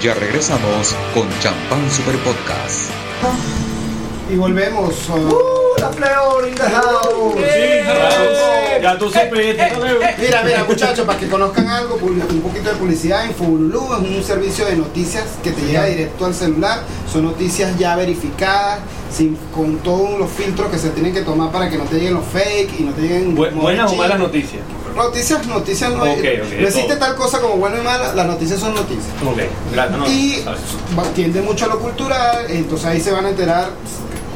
[0.00, 2.92] Ya regresamos con Champán Super Podcast.
[4.32, 4.94] Y volvemos.
[5.08, 7.36] Uh, la Fleur in the house.
[8.82, 9.72] Ya tú supiste.
[10.18, 14.66] Mira, mira, muchachos, para que conozcan algo, un poquito de publicidad, Infobulú es un servicio
[14.66, 16.82] de noticias que te llega directo al celular.
[17.10, 21.70] Son noticias ya verificadas, sin, con todos los filtros que se tienen que tomar para
[21.70, 23.36] que no te lleguen los fake y no te lleguen.
[23.36, 24.62] Bu- buenas o malas noticias.
[24.94, 26.98] Noticias, noticias no, Ok, hay- ok, no existe todo.
[26.98, 29.04] tal cosa como bueno y malo, las noticias son noticias.
[29.26, 29.38] Ok,
[29.72, 29.98] gracias.
[29.98, 30.42] No, y
[31.14, 33.68] tiende mucho a lo cultural, entonces ahí se van a enterar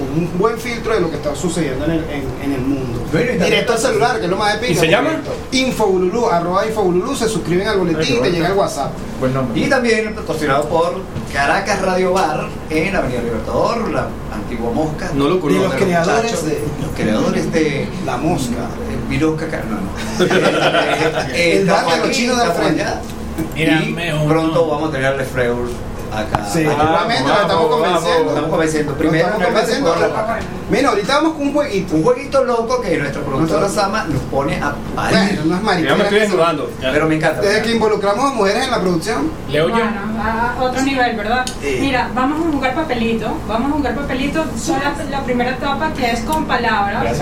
[0.01, 3.01] un buen filtro de lo que está sucediendo en el, en, en el mundo.
[3.13, 4.73] Y Directo al celular, que es lo más épico.
[4.73, 5.11] ¿Y se llama?
[5.53, 8.93] Infobululú, arroba Infobululú, se suscriben al boletín y te llega el WhatsApp.
[9.19, 9.61] Buen nombre.
[9.61, 10.95] Y también patrocinado por
[11.33, 15.11] Caracas Radio Bar en Avenida Libertador, la antigua Mosca.
[15.15, 15.63] No lo De conozco.
[15.65, 18.53] los creadores de los creadores de La Mosca.
[18.91, 20.31] eh, Virosca, no, no.
[21.35, 22.85] Eh, El bar de los chinos de estamos frente.
[23.57, 25.57] y pronto vamos a tener Lefreur
[26.13, 26.45] acá.
[26.51, 28.29] Sí, realmente la estamos convenciendo.
[28.31, 28.93] Estamos convenciendo.
[28.93, 29.95] Lo Primero estamos convenciendo.
[30.71, 31.95] Mira, ahorita vamos con un jueguito.
[31.97, 35.41] Un jueguito loco que nuestra productora Sama nos pone a parir.
[35.45, 36.71] Bueno, no es Ya me estoy desnudando.
[36.81, 37.41] Pero me encanta.
[37.41, 39.75] Desde que involucramos a mujeres en la producción, Leo yo.
[39.75, 39.91] Bueno,
[40.23, 41.45] a otro nivel, ¿verdad?
[41.63, 43.37] Mira, vamos a jugar papelito.
[43.49, 44.45] Vamos a jugar papelito.
[44.59, 47.21] Solo la, primera etapa que es con palabras.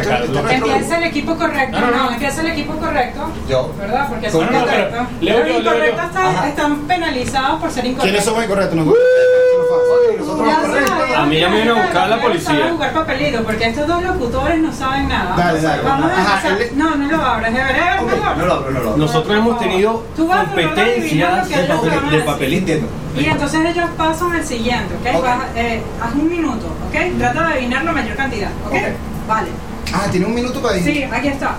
[0.50, 1.80] Empieza el equipo correcto.
[1.80, 2.10] No, No, no, no.
[2.12, 3.20] empieza el equipo correcto.
[3.48, 3.72] Yo.
[3.78, 4.06] ¿Verdad?
[4.08, 4.96] Porque es No, no, no, incorrecto.
[4.96, 6.04] pero leo Los incorrectos
[6.48, 8.24] están, penalizados por ser ¿quiénes incorrectos.
[8.24, 8.77] somos incorrectos?
[8.84, 8.94] Nos-
[11.16, 12.52] A mí ya me viene a buscar la policía.
[12.52, 15.34] Vamos a jugar papelito porque estos dos locutores no saben nada.
[15.36, 15.82] Dale, dale.
[15.82, 16.62] Vamos a Ajá, empezar.
[16.72, 17.52] el- No, no lo abras.
[17.52, 18.96] De verdad, no lo abro, no lo abro.
[18.96, 22.24] Nosotros hemos tenido Tú vas a competencias que de, ellos papel- van a de decir.
[22.24, 22.72] papelito.
[23.16, 25.16] Y entonces ellos pasan al siguiente, ¿ok?
[25.16, 25.22] Ok.
[25.24, 27.18] Vas, eh, haz un minuto, ¿ok?
[27.18, 28.72] Trata de adivinar la mayor cantidad, ¿ok?
[28.72, 28.78] Ok.
[29.28, 29.48] Vale.
[29.92, 30.92] Ah, tiene un minuto para decir.
[30.94, 31.56] Sí, aquí está.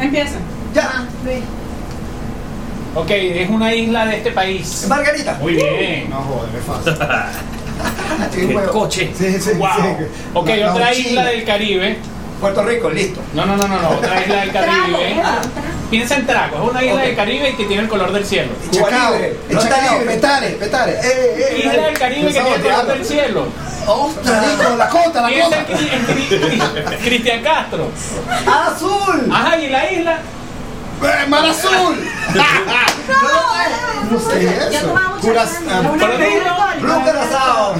[0.00, 0.36] Empieza.
[0.74, 1.04] Ya.
[2.94, 4.84] Ok, es una isla de este país.
[4.88, 5.34] Margarita.
[5.40, 6.10] Muy bien.
[6.10, 8.50] No joder, es fácil.
[8.52, 9.10] El coche.
[9.16, 9.68] Sí, sí, Wow.
[9.76, 10.04] sí.
[10.34, 11.98] Ok, No, otra no, isla del Caribe.
[12.40, 13.20] Puerto Rico, listo.
[13.34, 15.16] No, no, no, no, no, otra isla del Caribe.
[15.90, 18.50] Piensa en Trago, es una isla del Caribe y que tiene el color del cielo.
[18.70, 19.14] Chacao,
[19.50, 20.92] No Chacao, Petare, Petare.
[20.92, 23.46] Eh, eh, Isla del Caribe que tiene el color del cielo.
[23.86, 24.42] ¡Ostras!
[24.58, 25.64] Marico, la cota, la cota.
[27.04, 27.88] Cristian Castro.
[28.46, 29.28] ¡Azul!
[29.30, 30.18] Ajá, y la isla.
[31.02, 31.96] ¡Eh, ¡Mar azul!
[34.10, 34.94] No, sé eso.
[34.96, 35.18] ah,
[35.92, 37.74] Una bebida Blue Curazao.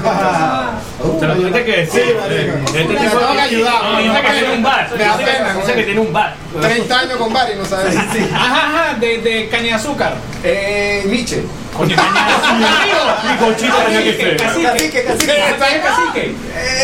[1.21, 2.03] Te lo tuviste que decir.
[2.03, 4.91] Este Me tipo tengo que ayudar, No, que tiene un bar.
[4.97, 5.77] Me da Dice que- pena, Dice güey.
[5.77, 6.35] que tiene un bar.
[6.61, 7.97] 30 años con Bari, no sabes.
[7.97, 10.15] Ajá, ajá, de, de caña de azúcar.
[10.45, 11.43] Eh, Miche.
[11.77, 11.97] Coño.
[11.97, 14.37] Mi conchita tenía que ser.
[14.37, 15.27] Cacique, Cacique, cacique.
[15.27, 16.35] ¿Qué es el cacique?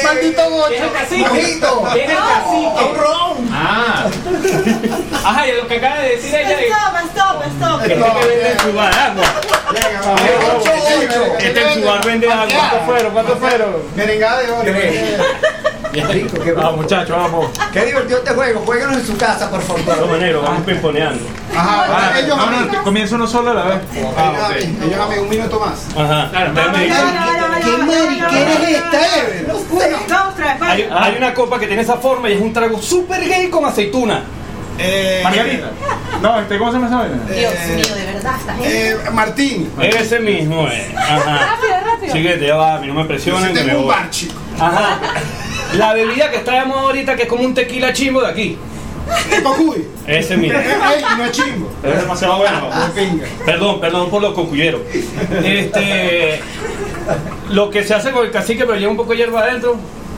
[0.03, 0.85] Maldito ¿Qué es gocho.
[0.85, 1.29] el cacique?
[1.29, 1.89] Mojito.
[1.93, 2.85] ¿Qué es el cacique?
[2.91, 3.51] Un ron.
[3.53, 4.07] Ah.
[5.25, 6.71] Ajá, y lo que acaba de decir ella es.
[6.71, 7.83] Stop, stop, stop.
[7.83, 9.25] Este que vende en su bar agua.
[11.39, 12.47] Este en su bar vende agua.
[12.49, 13.13] ¿Cuántos fueron?
[13.13, 13.77] ¿Cuántos fueron?
[13.95, 14.73] Merengada de oro.
[16.07, 16.23] Tres.
[16.33, 17.51] Rico, qué, Vamos, muchachos, vamos.
[17.73, 18.61] qué divertido este juego.
[18.67, 20.09] Jueguenos en su casa, por favor.
[20.11, 21.25] manero, vamos pimponeando.
[21.57, 23.81] Ajá, ellos No, a no, comienza uno solo a la vez.
[23.95, 25.87] Ellos a mí, ellos a mí, un minuto más.
[25.97, 26.29] Ajá.
[26.31, 26.97] Claro, me ya,
[27.61, 29.49] ¿Qué mariquera es esta, Ever?
[29.49, 29.99] No puedo.
[29.99, 30.71] Dos, tres, va.
[30.71, 33.65] Hay, hay una copa que tiene esa forma y es un trago super gay con
[33.65, 34.23] aceituna.
[34.81, 35.71] Eh, Margarita.
[36.23, 37.17] No, este, ¿cómo se esa vaina?
[37.29, 38.91] Dios mío, de verdad, esta gente.
[38.91, 39.73] eh, Martín.
[39.81, 40.97] Ese mismo es.
[40.97, 41.17] Ajá.
[41.57, 42.13] Rápido, rápido.
[42.13, 43.49] Síguete, ya va, a mí no me presionen.
[43.53, 43.95] que me Tengo un voy.
[43.97, 44.35] bar, chico.
[44.61, 44.99] Ajá.
[45.79, 48.59] La bebida que está de moda ahorita, que es como un tequila chimbo de aquí.
[49.43, 49.87] Cocuy.
[50.07, 50.59] Ese mismo.
[50.59, 51.71] Ey, no es chimbo.
[51.83, 52.69] Es demasiado bueno.
[52.95, 53.27] Pinga.
[53.47, 54.81] Perdón, perdón por los cocuyeros.
[55.43, 56.43] Este.
[57.51, 59.77] Lo que se hace con el cacique, pero lleva un poco de hierba adentro.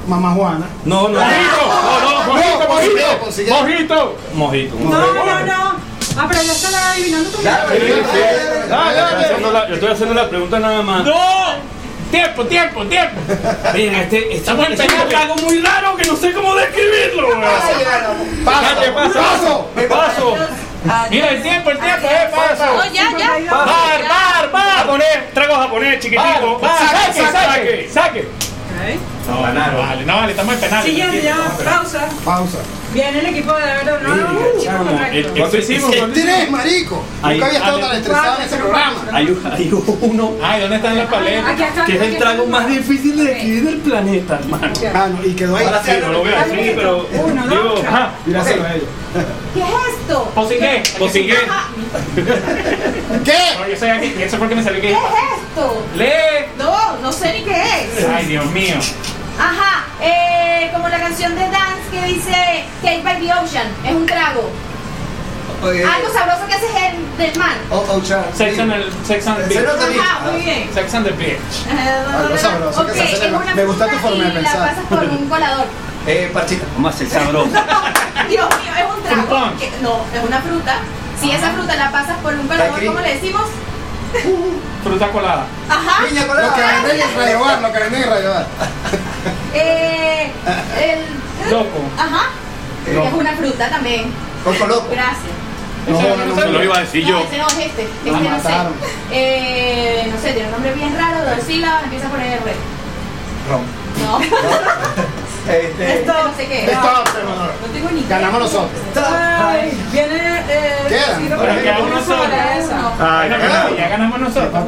[0.08, 0.66] Mamá Juana.
[0.84, 1.20] No, no.
[1.20, 3.54] No, no, Mojito, mojito.
[3.54, 4.16] ¡Mojito!
[4.34, 4.74] Mojito.
[4.76, 5.90] No, no, no.
[6.16, 7.38] Ah, pero ya están adivinando tu.
[7.46, 7.66] Ah,
[9.68, 11.04] Yo estoy haciendo la pregunta nada más.
[11.04, 11.14] ¡No!
[12.10, 13.20] Tiempo, tiempo, tiempo.
[13.74, 15.08] Miren, este, este Estamos penal.
[15.08, 17.28] trago muy raro que no sé cómo describirlo.
[17.28, 17.40] weón.
[18.44, 19.70] Paso, paso.
[19.88, 20.36] Paso.
[21.10, 22.66] Mira el tiempo, el tiempo, eh, paso.
[22.66, 23.54] No, ya, ya.
[23.54, 24.78] Bar, bar, bar.
[24.78, 26.58] Japonés, trago japonés chiquitito.
[26.58, 28.28] Bar, bar, Saque, saque, saque.
[29.28, 30.82] No, vale, no vale, no vale, estamos en penal.
[30.82, 32.08] Siguiente, ya, pausa.
[32.24, 32.58] Pausa.
[32.92, 35.32] Viene el equipo de Vero, no, correcto.
[35.38, 35.90] ¿Cuánto hicimos?
[36.12, 37.04] Tres, marico.
[37.22, 37.34] Ahí.
[37.36, 38.96] Nunca había estado tan estresado en ese programa.
[39.12, 39.70] Hay, un- hay
[40.00, 41.50] uno Ay, ¿dónde están las paletas?
[41.52, 41.84] Aquí está.
[41.84, 44.72] que es el trago más difícil de describir del planeta, hermano.
[44.92, 45.66] Ah, no, y quedó ahí.
[45.66, 47.08] Ahora sí, no lo voy a decir, pero.
[47.12, 47.86] Uno, dos, digo, tres.
[47.88, 48.10] ajá.
[48.26, 48.88] Míraselo a ellos.
[49.54, 50.24] ¿Qué es esto?
[50.34, 50.82] Posigue.
[50.98, 51.36] Posigue.
[53.24, 53.32] ¿Qué?
[53.58, 54.92] No, yo soy aquí, y eso fue que me salió ¿Qué que.
[54.94, 55.86] es esto?
[55.96, 56.08] Lee.
[56.58, 58.04] No, no sé ni qué es.
[58.08, 58.74] Ay, Dios mío.
[59.40, 64.06] Ajá, eh, como la canción de Dance que dice Cake by the Ocean, es un
[64.06, 64.50] trago.
[65.62, 67.52] Algo sabroso que haces el, del mar.
[67.70, 68.24] oh, oh, chao.
[68.34, 69.66] Sex and the, sex and the beach.
[70.00, 70.70] Ajá, muy bien.
[70.72, 71.66] Sex and the beach.
[72.16, 73.54] Algo sabroso que Ok, se hace mar.
[73.54, 74.58] Me gusta tu fruta forma de pensar.
[74.58, 75.66] la pasas por un colador.
[76.06, 76.64] Eh, Parchita.
[76.82, 77.50] A hacer sabroso.
[78.30, 79.58] Dios mío, es un trago.
[79.58, 80.78] Que- no, es una fruta.
[81.20, 82.82] Si esa fruta la pasas por un colador.
[82.86, 83.42] ¿cómo le decimos?
[84.82, 85.46] Fruta colada.
[85.68, 86.06] Ajá.
[86.08, 88.46] Piña Lo que venden en Radio Bar, lo que venden en Radio Bar.
[89.54, 90.32] Eh,
[90.80, 91.78] el, Loco.
[91.98, 92.28] ajá.
[92.92, 93.04] No.
[93.04, 94.12] Es una fruta también.
[94.44, 94.88] Loco.
[94.90, 95.32] Gracias.
[95.88, 96.34] No, no no.
[96.40, 97.18] Se lo iba a decir no, yo.
[97.20, 97.82] ese no es este.
[97.82, 98.48] Este no sé.
[99.10, 102.38] Eh, no sé, tiene un nombre bien raro, dos sílabas, empieza por R.
[103.48, 103.62] Ron.
[104.00, 104.20] No,
[105.50, 106.64] Este, esto no sé qué.
[106.64, 107.52] Stop, No, Salvador.
[107.60, 108.18] no tengo ni idea.
[108.18, 108.70] Ganamos nosotros.
[108.96, 110.40] Ay, viene.
[110.48, 111.22] Eh, Quedan.
[111.28, 112.22] Pero pero queda que uno uno solo.
[112.24, 113.20] sobre esa.
[113.20, 114.64] Ay, Bueno, pero ya ganamos nosotros.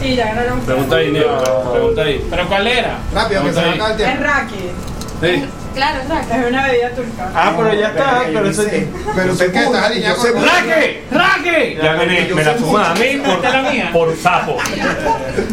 [0.00, 0.60] Sí, ya ganaron.
[0.60, 1.72] Pregunta ahí, Neo.
[1.72, 2.26] Pregunta ahí.
[2.30, 2.98] ¿Pero cuál era?
[3.14, 4.24] Rápido, que se me acaba el Es tiempo.
[4.24, 4.70] raki.
[5.20, 5.48] Sí.
[5.78, 6.26] Claro, claro.
[6.42, 7.30] Es una bebida turca.
[7.36, 8.86] Ah, pero ya está, pero yo eso sé.
[9.14, 10.44] Pero sé mucho, estás alineado con-.
[10.44, 11.02] ¡Raque!
[11.12, 11.78] ¡Raque!
[11.80, 13.90] Ya me sé la suma a mí por, Esta es la mía.
[13.92, 14.56] por sapo.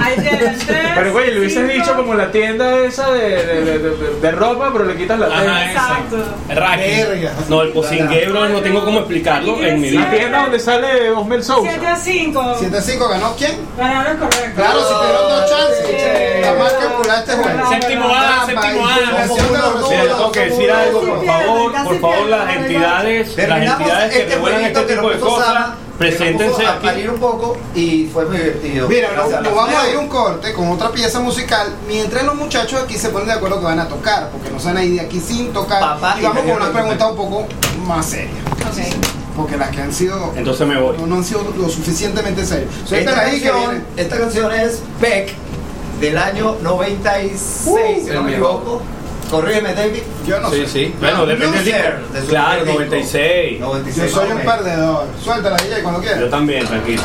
[0.04, 0.88] Ahí tienen tres.
[0.96, 4.70] Pero güey, le hubieses dicho como la tienda esa de, de, de, de- de ropa,
[4.74, 5.72] pero le quitas la Ajá, tienda.
[5.72, 6.18] Exacto.
[6.48, 7.32] Verga.
[7.48, 10.12] No, el pocingue, bro, no tengo cómo explicarlo en mi La vida.
[10.18, 11.92] tienda donde sale Osmel 7 Sousa.
[11.94, 12.56] a 5.
[12.62, 13.58] 7-5 ganó quién?
[13.78, 14.52] Ganaron correcto.
[14.56, 16.58] Claro, si te dieron dos chances.
[16.58, 17.70] Mal calculado este juego.
[17.70, 18.96] Séptimo A, séptimo A.
[20.18, 24.80] Tengo que decir algo, por favor, por favor, las entidades, las entidades que este jueguito
[24.80, 27.08] este que tipo de cosas, preséntense a aquí.
[27.08, 28.88] un poco y fue muy divertido.
[28.90, 32.98] Mira, nos, vamos a ir un corte con otra pieza musical mientras los muchachos aquí
[32.98, 35.02] se ponen de acuerdo que van a tocar, porque no se van a ir de
[35.06, 35.80] aquí sin tocar.
[35.80, 37.48] Papá y y vamos con una pregunta un poco
[37.86, 38.30] más seria,
[39.36, 40.98] porque las que han sido Entonces me voy.
[40.98, 42.70] no, no han sido lo suficientemente serias.
[42.90, 45.34] Canción, esta canción es Beck
[46.00, 48.82] del año 96, Uh, si no me equivoco.
[49.30, 50.02] Corrígeme, David.
[50.28, 50.68] Yo no Sí, sé.
[50.68, 50.96] sí.
[51.00, 51.66] Bueno, depende del
[52.14, 52.96] de su Claro, primer disco.
[52.96, 53.60] 96.
[53.60, 54.12] 96.
[54.12, 55.08] Yo soy un perdedor.
[55.24, 56.30] Suéltala, DJ, cuando Yo quieras.
[56.30, 57.02] también, tranquilo.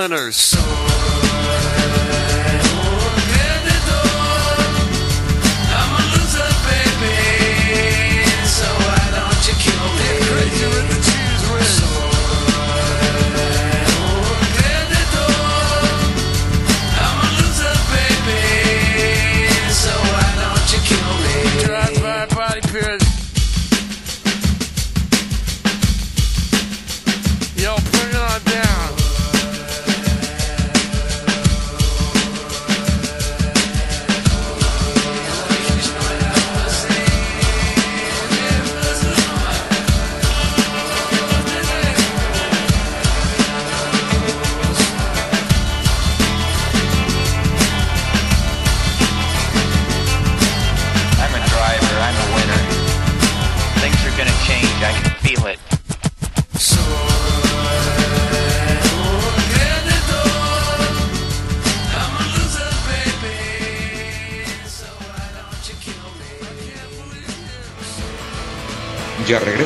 [0.00, 0.59] On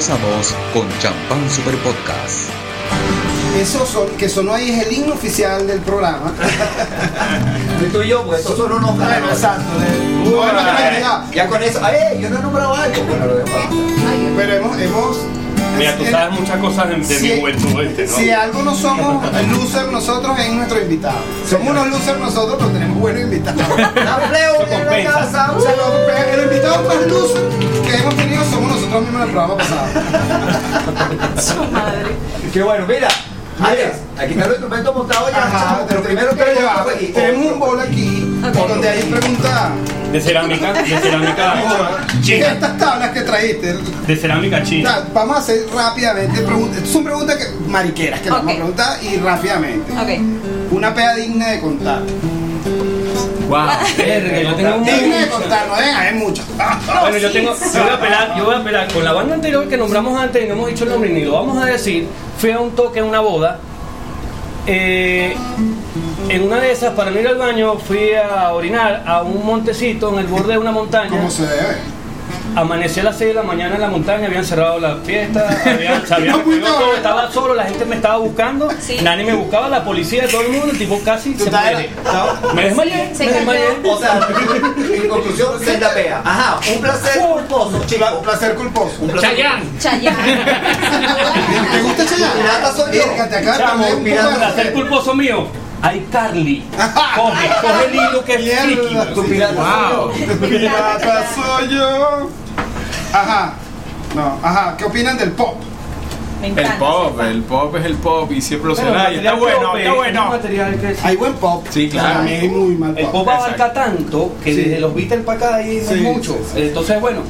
[0.06, 2.50] regresamos con Champán Super Podcast.
[3.58, 6.30] Eso son, que sonó ahí es el himno oficial del programa.
[7.92, 12.20] Tú y yo, pues eso son unos Bueno, de- Bueno, Bueno, ya, con eso, ¡ay!
[12.20, 13.02] Yo no he nombrado algo.
[13.04, 13.66] Bueno, lo demás.
[14.36, 15.16] Pero hemos, hemos
[15.78, 18.06] Mira, tú sabes muchas cosas de, mi juventud, ¿viste?
[18.06, 18.16] ¿no?
[18.16, 21.18] Si algo no somos losers nosotros es nuestro invitado.
[21.48, 23.62] Somos unos losers nosotros, pero tenemos buenos invitados.
[23.94, 25.12] La Fleo Eso en la compensa.
[25.12, 25.52] casa.
[25.56, 26.96] O sea, los, los invitados más
[27.86, 29.86] que hemos tenido somos nosotros mismos en el programa pasado.
[32.52, 33.08] Qué bueno, mira.
[33.62, 35.44] Alex, aquí están los instrumentos montados ya.
[35.46, 39.70] Ajá, pero primero que y- tenemos un bol aquí donde hay pregunta.
[40.12, 41.54] De cerámica, de cerámica
[42.20, 42.46] china.
[42.52, 43.74] Estas tablas que trajiste,
[44.06, 45.04] De cerámica china.
[45.12, 46.88] Vamos a hacer rápidamente preguntas.
[46.88, 49.92] Son preguntas que, mariqueras que vamos a preguntar y rápidamente.
[50.72, 52.02] Una pea digna de contar.
[53.48, 53.68] Wow,
[53.98, 56.46] verga, yo tengo un Digna de contar, no deben haber muchas.
[57.00, 59.68] Bueno, yo tengo, yo voy a apelar, yo voy a apelar con la banda anterior
[59.68, 62.08] que nombramos antes y no hemos dicho el nombre ni lo vamos a decir.
[62.38, 63.58] Fui a un toque en una boda.
[64.66, 65.36] eh,
[66.28, 70.10] en una de esas, para no ir al baño, fui a orinar a un montecito
[70.12, 71.10] en el borde de una montaña.
[71.10, 71.76] ¿Cómo se debe?
[72.56, 76.04] Amanecí a las 6 de la mañana en la montaña, habían cerrado la fiesta, habían,
[76.60, 78.68] No todo, estaba solo, la gente me estaba buscando,
[79.02, 81.90] nadie me buscaba, la policía, todo el mundo, el tipo casi se muere.
[82.54, 83.64] Me desmayé, Se me desmayé.
[83.84, 84.20] O sea,
[84.94, 86.22] en conclusión, se la pea.
[86.24, 88.04] Ajá, un placer culposo, chico.
[88.18, 88.96] Un placer culposo.
[89.00, 89.36] Un placer
[89.80, 90.14] Chayanne.
[91.72, 92.40] ¿Te gusta Chayanne?
[92.40, 93.04] Pirata soy yo.
[93.12, 94.72] Un respeto.
[94.74, 95.48] culposo mío.
[95.82, 96.64] Ay, Carly.
[97.14, 99.14] Coge, coge el hilo que es Mierda, friki.
[99.14, 99.28] Tu sí.
[99.28, 100.12] pirata Wow.
[101.58, 102.30] soy yo.
[103.14, 103.52] Ajá.
[104.16, 104.76] No, ajá.
[104.76, 105.62] ¿Qué opinan del pop?
[106.52, 109.12] Me El pop, el pop es el pop y siempre lo será.
[109.12, 110.32] Y está bueno, está es bueno.
[111.02, 111.66] Hay buen pop.
[111.70, 112.14] Sí, claro.
[112.18, 113.28] También hay muy mal El pop.
[113.28, 114.60] abarca tanto que Sí.
[114.62, 116.32] desde los Beatles para acá hay Sí, mucho.
[116.32, 116.60] sí, sí.
[116.62, 117.22] Entonces, bueno,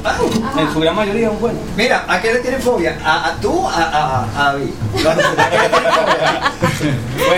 [0.57, 1.59] en su gran mayoría es bueno.
[1.77, 2.97] Mira, ¿a qué le tienes fobia?
[3.03, 3.67] ¿A, a tú?
[3.67, 4.49] A, a, a.
[4.55, 4.55] ¿A?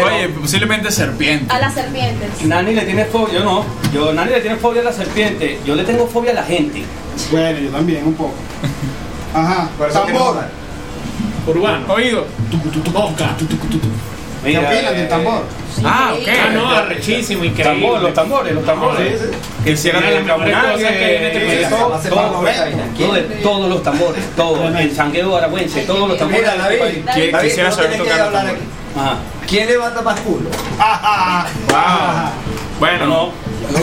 [0.05, 1.53] Oye, posiblemente serpiente.
[1.53, 2.43] A las serpientes.
[2.45, 3.65] Nani le tiene fobia, yo no.
[3.93, 5.59] Yo, Nani le tiene fobia a la serpiente.
[5.65, 6.83] Yo le tengo fobia a la gente.
[7.31, 8.33] Bueno, yo también, un poco.
[9.33, 9.69] Ajá.
[9.93, 10.43] Tambor.
[11.47, 11.93] Urbano.
[11.93, 12.25] Oído.
[14.43, 15.43] ¿Qué opinan del tambor?
[15.83, 16.27] Ah, ok.
[16.29, 17.81] Ah, no, arrechísimo, increíble.
[17.81, 19.21] Tambor, los tambores, los tambores.
[19.63, 21.69] Que de las mejores cosas que hay en este país.
[21.69, 21.99] todo-
[22.97, 26.41] todo- todos los tambores, todos, el sangueo aragüense, todos los tambores.
[26.41, 28.61] Mira, David, Qui- David, quisiera no saber tocar hablar los aquí.
[28.95, 29.17] Ajá.
[29.47, 30.49] ¿Quién levanta más culo?
[31.69, 31.77] Wow.
[32.79, 33.31] Bueno,
[33.71, 33.79] No,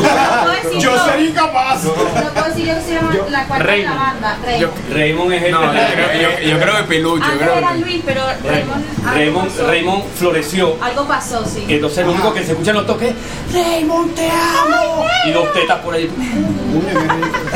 [0.74, 1.84] No Yo sería incapaz.
[1.84, 4.20] No puedo decir yo que se llama la cuarta de la Raymond.
[4.22, 4.38] banda.
[4.58, 4.94] yo, Raymond.
[4.94, 7.24] Raymond es el no, yo creo, yo, yo creo que Peluche.
[7.24, 8.84] Yo Antes creo era que- Luis, pero Raymond.
[9.14, 9.60] Raymond.
[9.66, 10.76] Raymond floreció.
[10.80, 11.64] Algo pasó, sí.
[11.68, 15.52] Entonces lo único que se escucha en los toques es Raymond te amo y dos
[15.52, 16.10] tetas por ahí.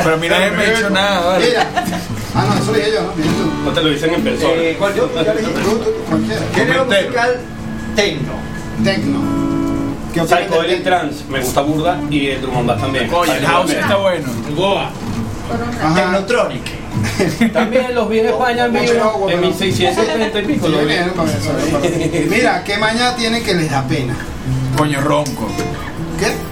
[0.03, 1.25] Pero mira, nadie me ha dicho nada.
[1.27, 1.53] vale.
[2.35, 3.65] Ah, no, eso lo dije yo, ¿no?
[3.65, 4.53] No te lo dicen en persona.
[4.55, 5.09] Eh, ¿Cuál yo?
[5.15, 5.51] Ya le dije.
[5.53, 6.41] Tú, tú, tú, cualquiera.
[6.55, 7.39] Género musical
[7.95, 8.33] tecno.
[8.83, 9.58] Tecno.
[10.13, 10.83] ¿Qué Psychedelic tecno?
[10.83, 13.13] Trance, me gusta burda y el drum and bass también.
[13.13, 14.27] Oye, el house está bueno.
[14.55, 14.89] Goa.
[15.83, 15.95] Ajá.
[15.95, 16.79] Technotronic.
[17.53, 18.83] También los vi en España en vivo
[19.29, 20.67] en pero- 1630 y pico.
[22.29, 24.15] Mira, ¿qué mañana tiene que les da pena?
[24.77, 25.47] Coño, ronco.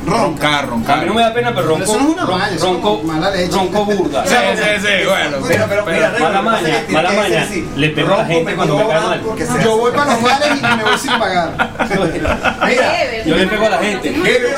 [0.07, 0.61] Ronca.
[0.61, 2.65] Roncar, A mí no me da pena, pero Pero ronco, eso no es una eso
[2.65, 3.51] ronco, es mala leche.
[3.55, 4.25] ronco burda.
[4.25, 5.37] Sí, sí, sí, bueno.
[5.47, 7.47] Pero, pero, mira, Mala maña, mala maña.
[7.75, 9.21] Le pego a la gente cuando me cae mal
[9.63, 11.51] Yo voy para los bares y me voy sin pagar.
[12.65, 14.09] Mira, Yo le pego a la gente.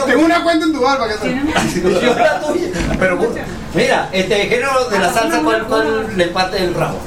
[0.06, 1.82] Tengo una cuenta en tu bar para que.
[1.82, 2.68] Yo la tuya.
[3.00, 3.20] Pero
[3.74, 7.00] mira, este género de la salsa, ¿cuál, cuál le parte el rabo?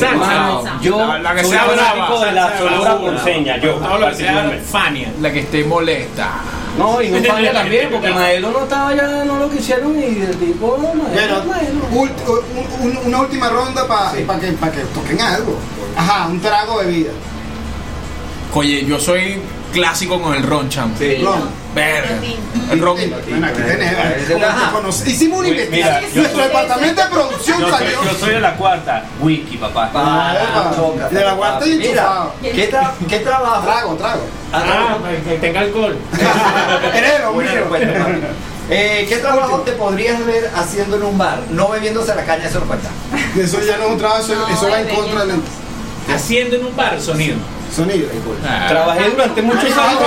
[0.00, 3.72] Hermano, yo La- la que soy sea brava, de la salsa ponceña, yo.
[3.80, 4.64] Lo que sea particularmente.
[4.64, 5.12] Fania.
[5.20, 6.28] La que esté molesta.
[6.78, 10.36] No, y no Fania también, porque Maelo no estaba ya, no lo quisieron y el
[10.38, 11.80] tipo, no, Maelo, Bueno, Maelo.
[11.92, 12.42] ult-
[12.82, 15.56] un- un- una última ronda para que, pa' que toquen algo.
[15.96, 17.10] Ajá, un trago de vida.
[18.54, 19.40] Oye, yo soy
[19.72, 20.94] clásico con el ron, chamo.
[21.22, 21.68] Ron.
[21.74, 22.18] Verga.
[22.70, 22.96] El ron.
[22.96, 23.16] Bueno,
[23.46, 25.06] aquí tenemos.
[25.06, 26.14] Hicimos una Mira, investigación.
[26.14, 28.04] Nuestro departamento de producción Yo soy, salió.
[28.04, 29.90] yo soy de la cuarta, wiki, papá.
[29.94, 32.34] Ah, tócate, de la guarda y Mira, enchufado.
[32.42, 33.62] ¿qué, tra ¿qué trabajo?
[33.64, 34.22] Trago, trago.
[34.52, 34.98] Ah,
[35.28, 35.96] que tenga alcohol.
[36.94, 38.48] Eres lo.
[38.70, 41.40] Eh, ¿Qué trabajo te podrías ver haciendo en un bar?
[41.50, 42.90] No bebiéndose la caña, eso no cuenta.
[43.38, 45.40] Eso ya no es un trabajo, eso, No, eso va en contra del
[46.14, 47.36] Haciendo en un bar sonido.
[47.74, 48.08] Sonido.
[48.68, 50.00] Trabajé durante muchos años,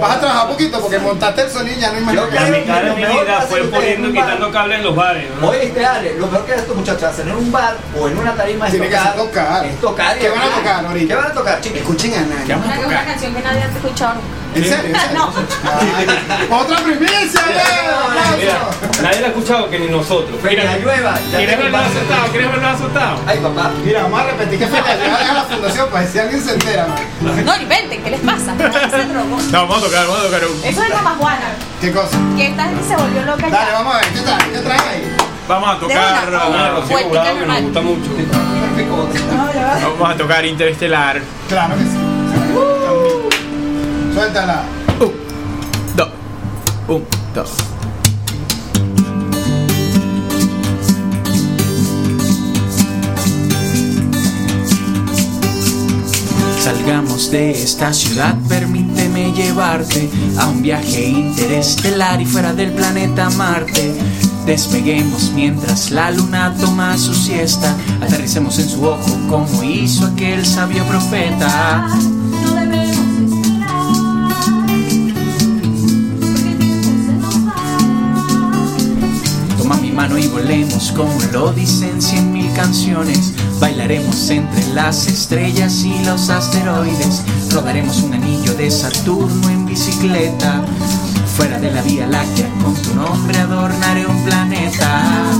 [0.00, 2.26] vas a trabajar poquito porque montaste el sonido y ya no nada.
[2.30, 5.24] La mitad de mi vida fue poniendo, quitando cables en los bares.
[5.40, 5.48] ¿no?
[5.48, 8.34] Oye, este Ale, lo mejor que estos muchachos hacen en un bar o en una
[8.34, 9.14] tarima es Tiene que tocar.
[9.14, 9.66] ser tocar.
[9.66, 10.18] Es tocar.
[10.18, 11.08] ¿Qué van a tocar ahorita?
[11.08, 11.78] ¿Qué van a tocar, chicos?
[11.78, 12.54] Escuchen a nadie.
[12.56, 14.41] Una, una canción que nadie ha escuchado nunca.
[14.54, 14.96] ¿En serio?
[15.14, 15.32] No.
[15.64, 16.06] Ay,
[16.50, 20.38] Otra primicia, Mira, Mira, nadie la ha escuchado que ni nosotros.
[20.42, 21.18] Feria Llueva.
[21.30, 22.26] ya ¿Quieres verlo asustado?
[22.30, 23.18] ¿Quieres verlo asustado?
[23.26, 23.70] Ay, papá.
[23.84, 26.86] Mira, vamos a repetir que fue la la fundación para si alguien se entera.
[27.44, 27.56] ¿no?
[27.56, 28.54] Inventen, ¿qué les pasa?
[28.54, 30.64] No, vamos a tocar, vamos a tocar un.
[30.64, 31.46] Eso es la majuana.
[31.80, 32.16] ¿Qué cosa?
[32.36, 33.72] Que esta gente se volvió loca Dale, ya.
[33.72, 34.52] vamos a ver, ¿qué trae?
[34.52, 35.16] ¿Qué trae ahí?
[35.48, 36.28] Vamos a tocar.
[36.28, 36.46] una.
[36.46, 37.62] Una de Rocío Vueltica Jurado que nos normal.
[37.64, 38.10] gusta mucho.
[39.98, 41.22] Vamos a tocar Interestelar.
[41.48, 42.11] Claro que sí.
[44.12, 44.62] Suéltala.
[45.96, 46.08] Dos.
[46.88, 47.04] Un,
[47.34, 47.50] dos.
[56.60, 63.94] Salgamos de esta ciudad, permíteme llevarte a un viaje interestelar y fuera del planeta Marte.
[64.44, 70.84] Despeguemos mientras la luna toma su siesta, aterricemos en su ojo como hizo aquel sabio
[70.84, 71.88] profeta.
[80.10, 83.32] Y volemos como lo dicen cien mil canciones.
[83.60, 87.22] Bailaremos entre las estrellas y los asteroides.
[87.52, 90.64] Rodaremos un anillo de Saturno en bicicleta.
[91.36, 95.32] Fuera de la Vía Láctea, con tu nombre adornaré un planeta.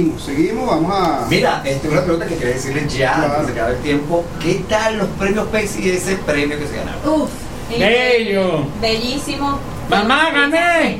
[0.00, 1.26] Seguimos, seguimos, vamos a...
[1.28, 3.34] Mira, este, una pregunta que quería decirle ya, Claro.
[3.40, 4.24] antes de que el tiempo.
[4.42, 7.00] ¿Qué tal los premios Pepsi y ese premio que se ganaron?
[7.22, 7.30] Uf.
[7.78, 8.64] Bello.
[8.80, 9.58] Bellísimo.
[9.88, 10.98] Mamá, gané.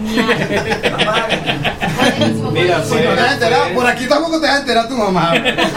[2.53, 5.33] Mira, Si no te has enterado, por aquí tampoco te has enterado tu mamá.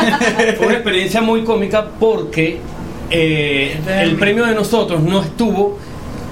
[0.58, 2.60] Fue una experiencia muy cómica porque
[3.10, 5.78] eh, el premio de nosotros no estuvo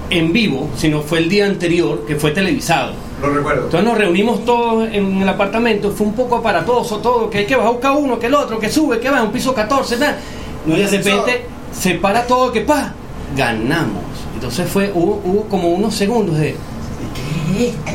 [0.09, 2.93] en vivo, sino fue el día anterior, que fue televisado.
[3.21, 3.63] Lo recuerdo.
[3.65, 7.55] Entonces nos reunimos todos en el apartamento, fue un poco aparatoso todo, que hay que
[7.55, 10.17] bajar buscar uno, que el otro, que sube, que va, un piso 14, tal.
[10.65, 12.93] Y de repente se para todo, que pa,
[13.35, 14.03] ganamos.
[14.33, 16.55] Entonces fue, hubo, hubo como unos segundos de.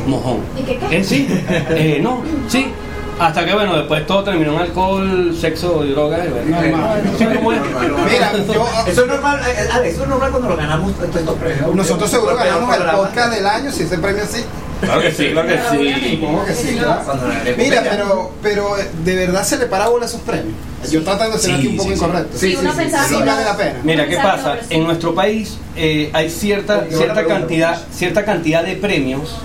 [0.05, 0.39] Mojón.
[0.57, 0.97] ¿Y qué qué?
[0.97, 1.27] ¿Eh, sí?
[1.49, 2.67] Eh, no, sí.
[3.19, 6.21] Hasta que bueno, después todo terminó en alcohol, sexo y drogas.
[6.25, 7.01] y bueno, Normal.
[7.03, 7.59] no sé cómo es.
[8.11, 8.67] Mira, yo...
[8.87, 11.75] Eso es normal, eh, Alex, eso es normal cuando lo ganamos estos premios.
[11.75, 14.43] Nosotros seguro ganamos el podcast del año si ese premio sí.
[14.81, 16.11] Claro que sí, claro que sí.
[16.15, 17.01] Supongo que sí, claro.
[17.57, 20.53] Mira, pero, pero eh, de verdad se le para bola a esos premios.
[20.91, 22.03] Yo tratando de ser Sí, aquí un poco sí, sí.
[22.03, 22.37] incorrecto.
[22.37, 23.79] Sí, pensaba sí que vale la pena.
[23.83, 24.57] Mira, ¿qué pasa?
[24.61, 24.75] sí.
[24.75, 29.35] En nuestro país eh, hay cierta, cierta, cantidad, cierta cantidad de premios,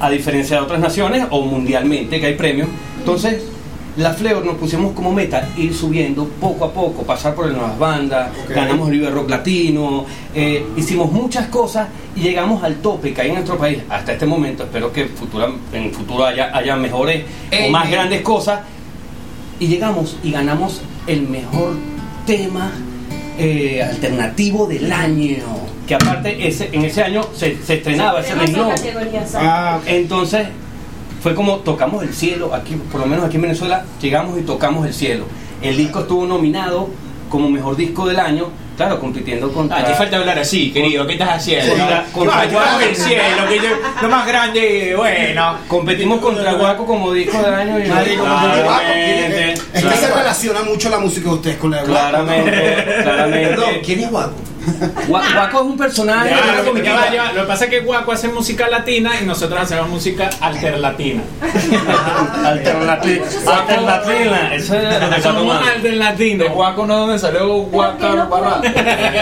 [0.00, 2.68] a diferencia de otras naciones o mundialmente que hay premios.
[2.98, 3.42] Entonces,
[3.98, 7.78] la Fleur nos pusimos como meta ir subiendo poco a poco, pasar por las nuevas
[7.78, 8.50] bandas, Ok.
[8.54, 13.28] ganamos el Vive Rock Latino, eh, hicimos muchas cosas y llegamos al tope que hay
[13.28, 14.62] en nuestro país hasta este momento.
[14.62, 17.24] Espero que futura, en el futuro haya, haya mejores
[17.66, 17.92] o más ey.
[17.92, 18.60] grandes cosas.
[19.60, 21.74] Y llegamos y ganamos el mejor
[22.24, 22.70] tema
[23.36, 25.38] eh, alternativo del año.
[25.88, 28.22] Que aparte ese, en ese año se, se estrenaba.
[29.34, 29.88] Ah, ok.
[29.88, 30.46] Entonces
[31.22, 34.86] fue como tocamos el cielo, aquí, por lo menos aquí en Venezuela, llegamos y tocamos
[34.86, 35.24] el cielo.
[35.62, 36.88] El disco estuvo nominado
[37.28, 38.46] como mejor disco del año,
[38.76, 39.78] claro, compitiendo contra...
[39.78, 41.06] Ah, te falta hablar así, querido.
[41.06, 41.74] ¿Qué estás haciendo?
[41.76, 42.80] Contra- contra Guaco.
[42.80, 43.68] el cielo, que yo,
[44.00, 45.56] lo más grande, bueno.
[45.68, 47.82] Competimos contra Guaco como disco del año y.
[47.82, 52.08] Claramente, Es que se relaciona mucho la música de ustedes con la de Guapo.
[52.08, 53.48] claramente, claramente.
[53.48, 54.34] Perdón, ¿quién es guapo?
[55.08, 57.12] Gua- Guaco es un personaje Ya, lo, que, comiquita.
[57.12, 60.30] ya va, lo que pasa es que Guaco hace música latina y nosotros hacemos música
[60.40, 61.22] alterlatina.
[62.44, 63.24] Alternativa.
[63.46, 64.54] Alternativa.
[64.54, 66.48] Eso es lo que está Somos alternatinos.
[66.48, 68.60] De Guaco no donde salió Guaca Barra.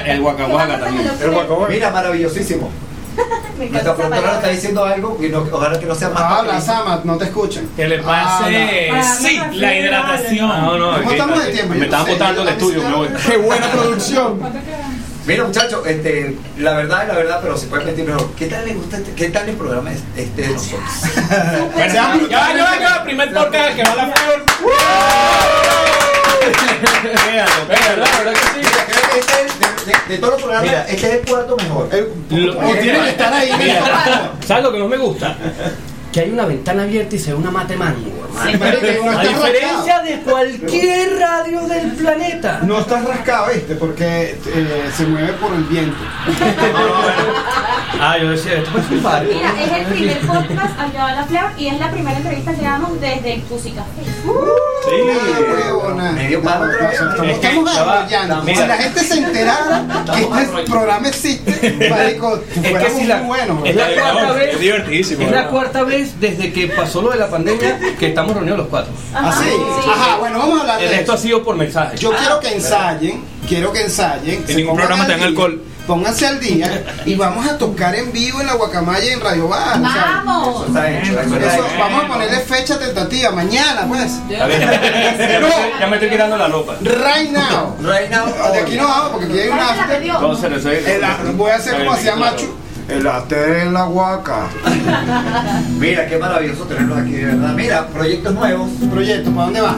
[0.06, 1.10] El Waka también.
[1.22, 2.70] El Guaco Mira, maravillosísimo.
[3.70, 6.66] Nuestra productora nos está diciendo algo que no, ojalá que no sea más Habla, papelito.
[6.66, 7.66] Sama, no te escuchan.
[7.74, 9.26] Que le pase, Ah, no.
[9.26, 10.48] sí, la hidratación.
[10.48, 11.74] No, no, ¿Cómo es estamos de tiempo?
[11.74, 13.08] Me no sé, botando el estudio, me voy.
[13.26, 14.38] Qué buena producción.
[15.26, 18.30] Mira, muchachos, este, la verdad es la verdad, pero se puede mentir mejor.
[18.36, 20.80] ¿Qué tal les gusta este, qué tal el programa es- este de nosotros?
[21.74, 24.44] Bueno, ya, va, ya, va, ya, va, primer podcast que va a la flor.
[27.26, 28.66] Véalo, La verdad que sí.
[29.18, 30.82] Este es, de, de- de todos los programas, Mira.
[30.88, 31.88] este es el cuarto mejor.
[32.30, 33.50] Lo- O tienen que estar ahí.
[33.58, 35.36] Mira, ¿sabes lo que no me gusta?
[36.12, 38.58] Que hay una ventana abierta y se ve una mate mango, hermano.
[38.58, 40.04] Marico, no A estás diferencia rascado.
[40.04, 42.60] de cualquier radio del planeta.
[42.62, 43.74] No estás rascado, ¿viste?
[43.74, 45.96] Porque eh, se mueve por el viento.
[47.98, 49.24] Ah, yo decía, esto es un par.
[49.24, 52.52] Mira, es el primer podcast al que va la Flor y es la primera entrevista
[52.52, 53.84] que damos desde Música
[54.26, 56.12] Ah, huevona.
[56.12, 57.00] Medio vez.
[57.30, 57.70] Estamos,
[58.44, 58.60] mira.
[58.62, 59.84] Si la gente se enterara
[60.14, 63.64] que este programa existe, marico, Es que si la, muy buenos.
[63.64, 65.22] es la cuarta vez, Es divertidísimo.
[65.24, 65.50] es la ¿no?
[65.50, 68.92] cuarta vez desde que pasó lo de la pandemia que estamos reunidos los cuatro.
[69.14, 69.48] ¿Ah, sí?
[69.48, 69.90] Sí.
[69.90, 71.96] Ajá, bueno, vamos a hablar El de resto ha sido por mensaje.
[71.98, 74.46] Yo quiero que ensayen, quiero que ensayen.
[74.46, 75.62] se ningún programa te dan alcohol.
[75.86, 79.78] Pónganse al día y vamos a tocar en vivo en la Guacamaya en Radio Bar.
[79.78, 80.56] o sea, ¡Vamos!
[80.56, 81.74] Eso está hecho, eso está eso, hecho.
[81.78, 84.10] vamos a ponerle fecha tentativa, mañana pues.
[84.28, 84.46] Ya,
[85.86, 86.74] me estoy, quitando la ropa.
[86.82, 87.76] Right now.
[87.80, 89.96] Right now, De aquí no vamos porque aquí hay un ¿Cuál se la after.
[89.96, 90.14] perdió?
[90.14, 92.32] Entonces, eso es- El a- voy a hacer como hacía Claro.
[92.32, 92.54] Machu.
[92.88, 94.48] El after en la Guaca.
[95.78, 97.54] Mira, qué maravilloso tenerlos aquí, de verdad.
[97.54, 98.70] Mira, proyectos nuevos.
[98.90, 99.76] Proyecto, ¿para dónde va?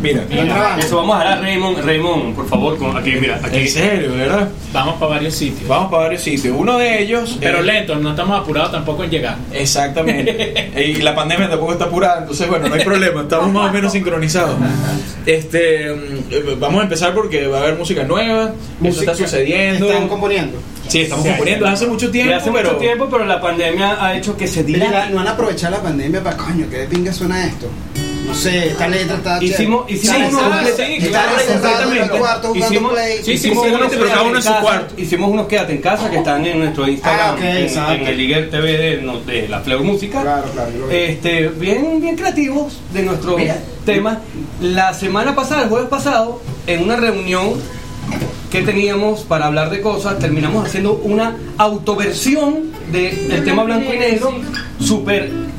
[0.00, 0.76] Mira.
[0.78, 3.58] Eso vamos a dar a Raymond, Raymond, por favor, con- aquí, mira, aquí.
[3.58, 4.48] en serio, ¿verdad?
[4.72, 5.68] Vamos para varios sitios.
[5.68, 6.54] Vamos para varios sitios.
[6.56, 7.36] Uno de ellos.
[7.40, 9.36] Pero eh, lentos, no estamos apurados tampoco en llegar.
[9.52, 10.72] Exactamente.
[10.76, 13.92] y la pandemia tampoco está apurada, entonces bueno, no hay problema, estamos más o menos
[13.92, 14.56] sincronizados.
[15.26, 19.90] Este, mm, vamos a empezar porque va a haber música nueva, eso está sucediendo.
[19.90, 20.58] Están componiendo.
[20.88, 24.36] Sí, estamos componiendo hace mucho tiempo, hace pero mucho tiempo, pero la pandemia ha hecho
[24.36, 25.08] que se diga.
[25.10, 27.68] no han aprovechado la pandemia para coño, que de pinga suena esto.
[28.30, 29.54] No sé, esta letra está chévere.
[29.54, 30.16] Hicimos, hicimos
[32.54, 33.16] Hicimos, play.
[33.16, 34.94] sí, sí, hicimos seguramente, unos pero cada quédate uno en su casa, cuarto.
[35.00, 38.50] Hicimos unos quédate en casa que están en nuestro Instagram, Ah, ok, en, el Liguer
[38.50, 38.76] TV
[39.26, 40.44] de, la Fleur Música.
[40.92, 43.58] Este, bien, bien creativos de nuestros Mira.
[43.84, 44.18] temas.
[44.60, 47.54] La semana pasada, el jueves pasado, en una reunión
[48.52, 53.98] que teníamos para hablar de cosas, terminamos haciendo una autoversión de- del tema blanco y
[53.98, 54.32] negro,
[54.78, 55.49] súper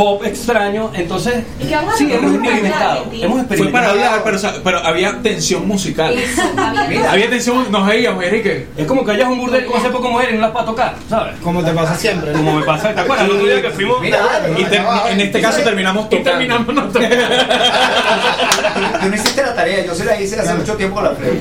[0.00, 0.90] pop extraño.
[0.94, 2.00] Entonces, ¿Y sí, hemos
[2.34, 3.04] experimentado.
[3.12, 3.70] Hemos Fue experimentado.
[3.72, 4.22] para hablar,
[4.64, 6.14] pero, había tensión musical.
[6.18, 8.66] Eso, había- Había tensión, nos veíamos, Enrique.
[8.78, 10.94] Es como que hayas un burdel como hace poco mujeres y no las para tocar,
[11.06, 11.34] ¿sabes?
[11.42, 12.32] Como te pasa siempre.
[12.32, 13.26] Como me pasa, ¿te acuerdas?
[13.26, 14.00] El otro día que fuimos.
[14.00, 14.20] Mira,
[14.56, 16.30] Y en este caso terminamos Y tocando.
[16.30, 17.04] terminamos nosotros.
[19.02, 21.34] Tú no hiciste la tarea, yo se la hice hace mucho tiempo con la Fleu.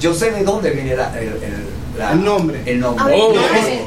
[0.00, 1.61] Yo sé de dónde viene la- el, el-
[2.02, 2.62] la- El nombre.
[2.66, 3.04] El nombre.
[3.04, 3.32] A ver, Oh.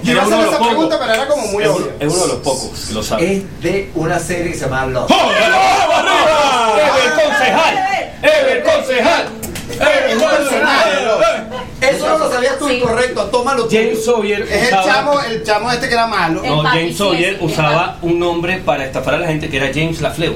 [0.04, 0.68] Yo iba a hacer los esa pocos.
[0.68, 1.92] pregunta, pero era como muy Es, obvio.
[2.00, 3.36] es uno de los pocos que lo sabe.
[3.38, 5.12] Es de una serie que se llama Lost.
[5.12, 5.22] ¡Ever
[7.24, 7.76] concejal!
[8.22, 9.26] ¡Ever concejal!
[9.80, 11.45] ¡Ever concejal!
[11.90, 12.76] Eso no lo sabías tú, Sí.
[12.76, 13.24] incorrecto.
[13.26, 13.76] Tómalo tú.
[13.76, 16.44] James Sawyer Es el usaba- chamo, el chamo este que era malo.
[16.44, 19.68] El No, James sí, Sawyer usaba un nombre para estafar a la gente que era
[19.74, 20.36] James Lafleur.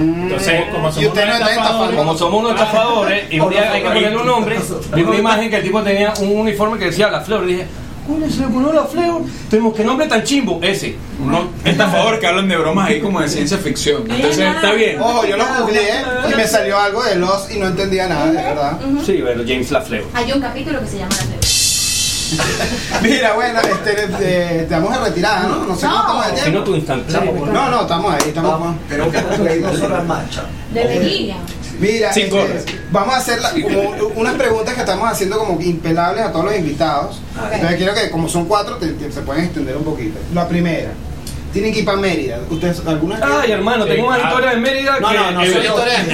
[0.00, 3.88] Entonces, como somos unos está estafadores, Como somos unos estafadores y un día hay que
[3.88, 4.58] ponerle un nombre,
[4.94, 7.66] vi una imagen que el tipo tenía un uniforme que decía Lafleur y dije,
[8.06, 10.96] coño, se le pone Lafleur, tenemos que nombre tan chimbo, ese.
[11.24, 11.48] ¿no?
[11.64, 14.02] Estafadores que hablan de bromas ahí como de ciencia ficción.
[14.10, 15.00] Entonces está bien.
[15.00, 18.32] Ojo, yo lo googleé y me salió algo de los y no entendía nada, de
[18.42, 18.78] verdad.
[19.04, 20.04] Sí, pero James Lafleur.
[20.14, 21.40] Hay un capítulo que se llama La Fleur.
[23.02, 25.64] Mira, bueno, este, eh, te vamos a retirar, ¿no?
[25.64, 26.06] No sé No.
[26.06, 27.12] cómo estamos de Si no tu instante.
[27.12, 28.50] No, no, estamos ahí, estamos.
[28.52, 29.20] Vamos, pero que
[29.60, 30.46] dos horas más, chamo.
[30.72, 31.36] Debería.
[31.80, 36.22] Mira, Cinco este, vamos a hacer la- como unas preguntas que estamos haciendo como impelables
[36.24, 37.20] a todos los invitados.
[37.52, 40.18] Entonces quiero que como son cuatro, te- te- se pueden extender un poquito.
[40.34, 40.90] La primera,
[41.52, 42.38] tienen que ir para Mérida.
[42.48, 43.20] ¿Ustedes algunas?
[43.22, 45.16] Ay, hermano, tengo una historia de Mérida No, que...
[45.16, 46.06] no, no, son historias.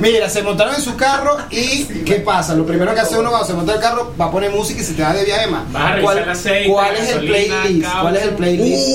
[0.00, 2.54] Mira, se montaron en su carro y ¿qué pasa?
[2.54, 4.84] Lo primero que hace uno cuando se monta el carro va a poner música y
[4.84, 5.62] se te va de viaje más.
[6.28, 7.88] Aceite, cuál es el playlist?
[8.00, 8.88] ¿Cuál es el playlist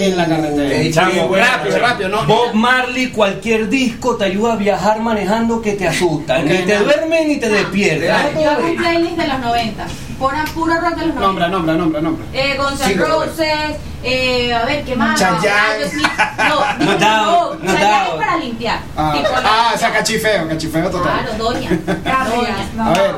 [0.00, 0.90] en la carretera?
[0.92, 2.26] Chamo, rápido, rápido, no.
[2.26, 6.38] Bob Marley, cualquier disco te ayuda a viajar manejando que te asusta.
[6.42, 8.30] Ni te duerme ni te despierta.
[8.34, 9.86] Yo hago un playlist de los 90.
[10.18, 11.20] Pura, puro rock de los 90.
[11.20, 12.24] Nombra, nombra, nombra, nombra.
[12.32, 13.76] Eh, Guns N' Roses,
[14.06, 15.18] eh, a ver, ¿qué más?
[15.18, 15.48] Chayanne.
[15.48, 16.08] Aerosmith.
[16.38, 18.80] No, No no Chayanne es para limpiar.
[18.96, 21.20] Ah, ah, o sea, cachifeo, cachifeo total.
[21.24, 21.70] Claro, doña.
[21.76, 22.56] Doña.
[22.78, 23.14] A ver,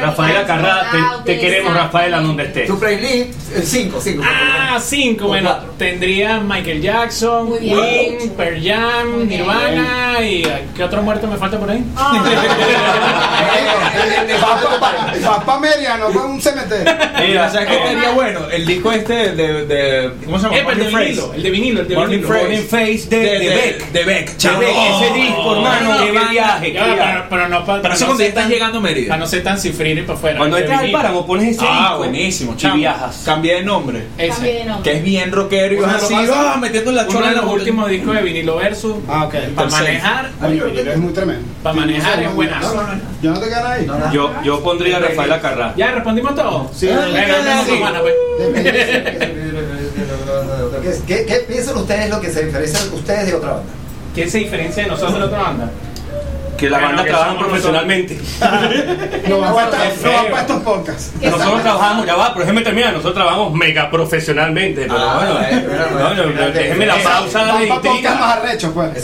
[0.00, 0.90] Rafaela Carrá,
[1.24, 1.74] te, te queremos.
[1.74, 2.66] Rafaela, donde estés.
[2.66, 3.34] Tu playlist,
[3.64, 4.22] 5, 5.
[4.24, 5.24] Ah, cinco.
[5.24, 5.74] O Bueno, cuatro.
[5.78, 7.58] tendría Michael Jackson.
[7.58, 9.26] Queen, Pearl Jam.
[9.28, 10.42] Nirvana y
[10.74, 11.84] ¿qué otro muerto me falta por ahí?
[15.24, 16.92] vas para Mérida, no para un cementerio.
[17.20, 18.48] Mira, ¿sabes qué estaría bueno?
[18.50, 20.12] El disco este de.
[20.28, 20.56] De ¿Cómo se llama?
[20.58, 22.38] Eh, el de vinilo, el de vinilo, el de Morning vinilo.
[22.38, 23.92] Morning Face de, de, Beck.
[23.92, 24.36] De Beck.
[24.36, 24.48] De.
[24.58, 24.68] Beck,
[25.02, 28.28] ese disco, hermano, No, qué no, viaje, ya, pero, pero no para eso cuando ya
[28.28, 29.08] estás llegando a Mérida.
[29.08, 30.38] Para no ser tan cifrino y para afuera.
[30.38, 32.74] Cuando de entras al páramo pones ese Ah, disco buenísimo, y chamo.
[32.76, 33.22] viajas.
[33.24, 34.04] Cambié de nombre.
[34.18, 34.28] Ese.
[34.30, 34.90] Cambié de nombre.
[34.90, 37.40] Que es bien rockero y vas así, pasa- ah, metiendo la Uno chola de en
[37.40, 38.94] los últimos discos de vinilo versus.
[39.08, 39.34] Ah, ok.
[39.54, 41.42] Para manejar, es muy tremendo.
[41.62, 42.82] para manejar es buenazo.
[43.22, 43.86] Yo no te quedas ahí.
[44.12, 45.74] Yo, yo pondría a Rafaela Carrá.
[45.76, 46.70] Ya respondimos todo.
[46.74, 46.88] Sí.
[50.82, 53.72] ¿Qué, qué, qué piensan ustedes lo que se diferencia ustedes de otra banda?
[54.14, 55.70] ¿Quién se diferencia de nosotros de otra banda?
[56.58, 58.18] Que la banda trabaja profesionalmente.
[59.28, 61.12] No va para estos- podcasts.
[61.20, 64.82] Nosotros trabajamos, ya va, pero déjeme terminar, nosotros trabajamos mega profesionalmente.
[64.82, 66.50] Pero Ah, bueno, bueno, bueno, no, no, bueno.
[66.50, 68.14] déjeme la pausa de intriga.
[68.14, 69.02] más arrechos, pues.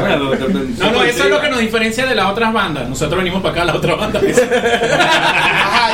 [0.00, 0.34] Bueno,
[0.78, 2.88] No, no, eso es lo que nos diferencia de las otras bandas.
[2.88, 4.20] Nosotros venimos para acá, la otra banda.
[5.00, 5.90] Ajá,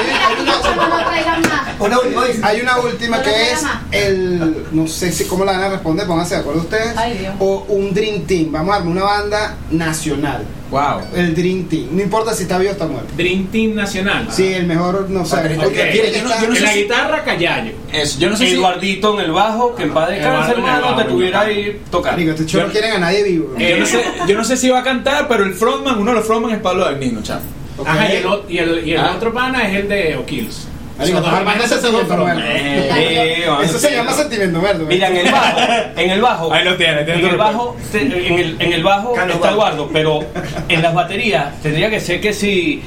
[1.81, 1.97] una,
[2.45, 4.67] hay una última que es el.
[4.73, 6.97] No sé si cómo la van a responder, pónganse de acuerdo ustedes.
[6.97, 7.35] Ay, Dios.
[7.41, 8.53] O un Dream Team.
[8.53, 10.45] Vamos a armar una banda nacional.
[10.73, 11.03] Wow.
[11.15, 11.89] El Dream Team.
[11.93, 13.13] No importa si está vivo o está muerto.
[13.17, 14.27] Dream Team Nacional.
[14.31, 15.37] Sí, el mejor, no sé.
[15.37, 15.89] Ok, porque Ok.
[15.93, 17.73] mira, yo no- yo no en sé la si- guitarra, Callayo.
[17.93, 18.55] Eso, yo no sé si.
[18.55, 22.67] Eduardito en el bajo, que en paz descanse, hermano, te tuviera ahí este show Yo-
[22.67, 23.55] no quieren a nadie vivo.
[23.59, 26.17] Yo no, sé, yo no sé si va a cantar, pero el frontman, uno de
[26.17, 27.43] los frontman es Pablo Dagnino, chamo.
[27.77, 27.87] Ok.
[27.89, 29.13] Ajá, y el, y el, y el Ah.
[29.17, 30.69] otro pana es el de O'Kills.
[30.99, 32.43] Marico, muerto.
[32.45, 33.47] Eh.
[33.65, 34.61] Eso se llama sentimiento.
[34.87, 35.59] Mira, en el bajo,
[35.97, 39.13] en el bajo, Ahí lo tiene, tiene en el bajo, en el, en el bajo
[39.15, 39.51] Carlos está.
[39.51, 40.21] Eduardo, pero
[40.69, 42.83] en las baterías tendría que ser que si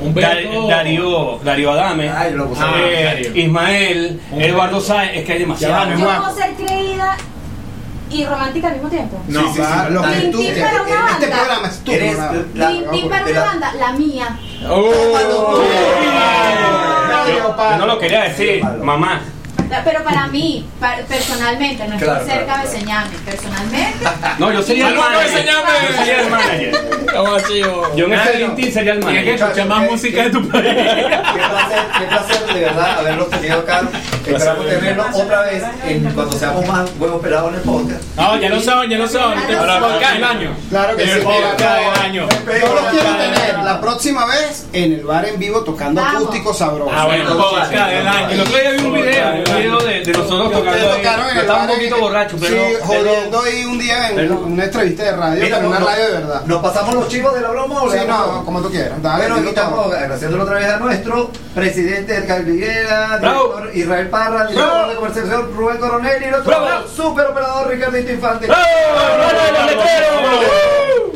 [0.00, 2.62] Un Dar- Beto- Darío, Darío Adame, Ay, lo puse.
[2.62, 3.36] Ah, eh, Darío.
[3.36, 4.80] Ismael, Eduardo.
[4.80, 5.74] Sáenz, es que hay demasiado.
[5.74, 6.22] va, Yo guapo.
[6.24, 7.16] puedo ser creída
[8.10, 9.20] y romántica al mismo tiempo.
[9.28, 11.36] No, sí, sí, sí, lo que tú para una Este banda.
[11.36, 12.38] programa es tu Eres programa.
[12.54, 14.38] la- Dream Team para de una la- banda, la mía.
[14.68, 14.86] Oh.
[17.28, 19.22] Yo, yo no lo quería decir, mamá.
[19.84, 23.10] Pero para mí, pa- personalmente, no estoy Claro, cerca claro, de Señame.
[23.24, 24.04] Personalmente,
[24.38, 25.26] No, yo sería el manager.
[25.26, 26.72] Yo sería el manager.
[27.96, 29.34] Yo en este Team sería el Tienes que manager.
[29.34, 30.64] escuchar más música de tu país.
[30.64, 33.82] Qué placer, qué placer de verdad haberlos tenido acá.
[34.26, 38.02] Esperamos tenerlos otra vez en, cuando seamos más huevos pelados en el podcast.
[38.16, 39.38] No, ya lo saben, ya saben.
[39.38, 40.50] Este Ahora, podcast del año.
[40.68, 41.18] Claro que El sí.
[41.20, 42.28] podcast mira, del año.
[42.28, 46.90] Yo los quiero tener la próxima vez en el bar en vivo tocando acústico sabroso.
[46.94, 48.30] Ah, bueno, podcast del año.
[48.30, 50.80] El otro día vi un video, video de, de nosotros tocando ahí.
[50.80, 52.56] en Yo el estaba un poquito borracho, pero...
[52.56, 56.12] Sí, jodiendo ahí un día en una entrevista de radio, Mira, pero una radio de
[56.12, 56.42] verdad.
[56.46, 59.02] ¿Nos pasamos los chivos de la broma o Sí, no, como tú quieras.
[59.02, 59.94] Dale, estamos todo.
[59.94, 65.76] agradeciéndole otra vez a nuestro presidente Edgar Viguera, director Israel Parra, director de comercialización Rubén
[65.78, 66.88] Coronel y nuestro Bravo.
[66.88, 68.48] super operador Ricardito Infante.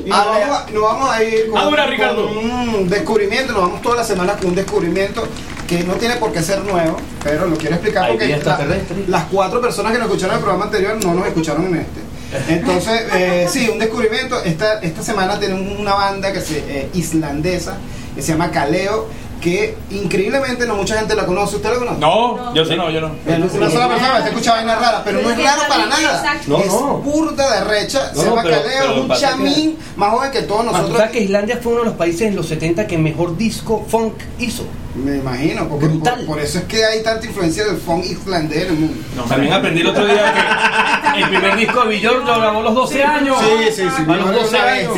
[0.05, 4.09] Y nos vamos, a, nos vamos a ir con, un descubrimiento, nos vamos todas las
[4.09, 5.26] semanas con un descubrimiento
[5.71, 8.57] que no tiene por qué ser nuevo, pero lo quiero explicar porque la-
[9.09, 12.01] las cuatro personas que nos escucharon en el programa anterior no nos escucharon en este.
[12.55, 14.43] Entonces, eh, sí, un descubrimiento.
[14.43, 17.75] Esta, esta semana tenemos una banda que se, eh, islandesa
[18.14, 19.07] que se llama Kaleo,
[19.41, 21.57] que increíblemente no mucha gente la conoce.
[21.57, 21.99] ¿Usted la conoce?
[21.99, 23.09] No, yo sí, no, yo no.
[23.26, 26.18] Eh, Una sola persona está escuchando vainas raras, pero no es raro para nada.
[26.18, 26.45] Exacto.
[26.49, 26.99] No, es no.
[26.99, 30.30] burda de recha, No, se llama pero- pero es un pasa que- chamín más joven
[30.30, 30.97] que todos Ah, ¿tú nosotros.
[30.99, 34.14] sabes que Islandia fue uno de los países en los 70 que mejor disco funk
[34.38, 34.64] hizo?
[34.95, 36.16] Me imagino, porque Brutal.
[36.18, 38.97] por, por eso es que hay tanta influencia del funk islandés en el mundo.
[39.28, 40.34] También aprendí el otro día
[41.14, 43.36] que el primer disco de Björk lo grabó a los 12 años.
[43.41, 44.03] Sí, sí, sí.
[44.11, 44.93] A los 12 años.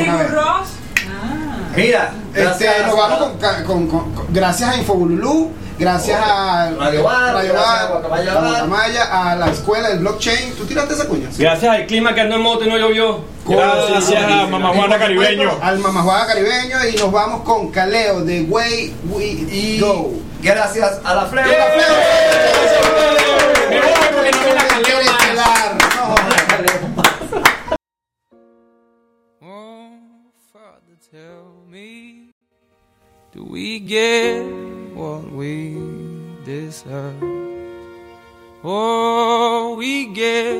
[1.75, 6.69] Mira, Este, gracias nos vamos a- con, con- con- con- gracias a Infobululú, gracias a
[6.79, 8.33] Radio Bar, Radio Bar, a Guacamaya.
[8.33, 10.53] Guacamaya, a la escuela del blockchain.
[10.55, 11.29] ¿Tú tiraste esa cuña?
[11.37, 13.21] Gracias al clima que andó en moto y no llovió.
[13.47, 15.51] Gracias a Mamá Y Juana por Caribeño.
[15.61, 20.11] Al Mamá Juana Caribeño y nos vamos con Caleo de Way We Y Go.
[20.41, 21.47] gracias a la Fleur.
[31.13, 32.31] Tell me,
[33.33, 34.41] do we get
[34.95, 35.77] what we
[36.43, 37.21] deserve?
[38.63, 40.57] Oh, we get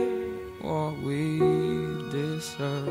[0.61, 1.39] what we
[2.11, 2.87] deserve.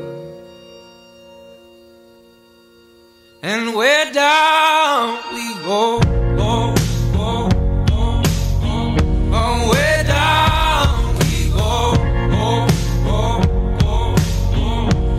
[3.41, 6.01] And where down we go,
[6.35, 6.75] go,
[9.69, 11.95] where down we go,
[12.35, 12.67] go,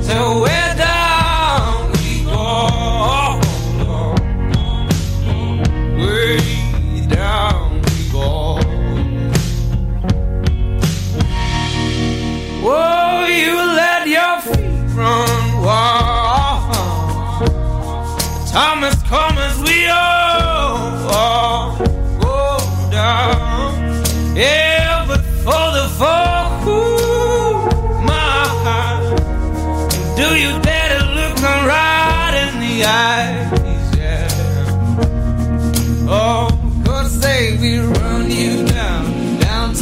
[0.05, 0.44] go,
[18.55, 21.09] Has come as we all,
[22.89, 24.37] down.
[24.37, 25.89] Yeah, but for the
[28.07, 29.19] my heart.
[30.17, 33.97] Do you dare to look me right in the eyes?
[33.99, 34.29] Yeah.
[36.09, 36.49] Oh,
[37.21, 39.75] they will run you down, down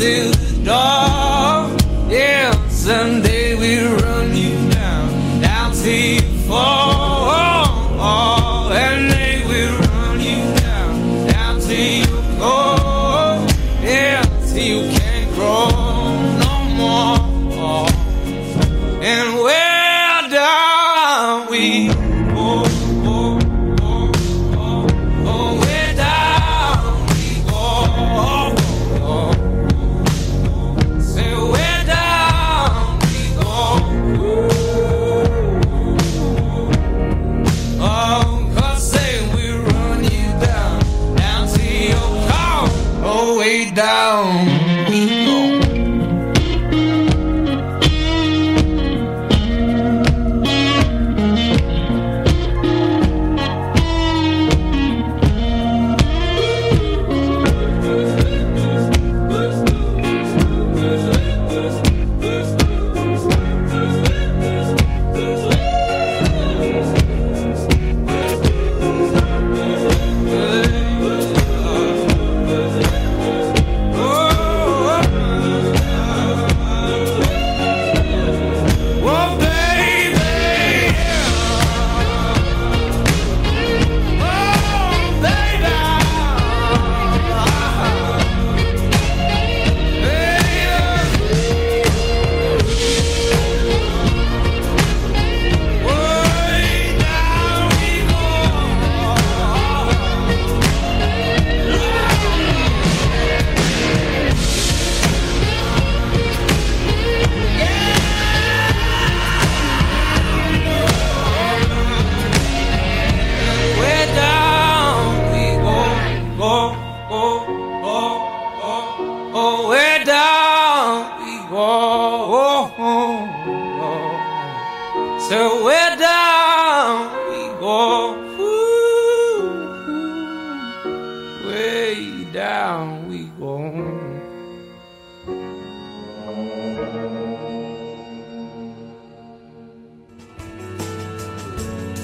[43.71, 44.62] down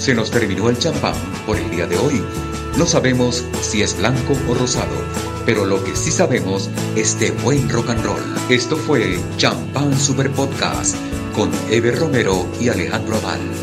[0.08, 1.12] Se nos terminó el champán
[1.44, 2.24] por el día de hoy.
[2.78, 4.96] No sabemos si es blanco o rosado,
[5.44, 8.22] pero lo que sí sabemos es de buen rock and roll.
[8.48, 10.96] Esto fue Champán Super Podcast
[11.34, 13.57] con Ever Romero y Alejandro Aval.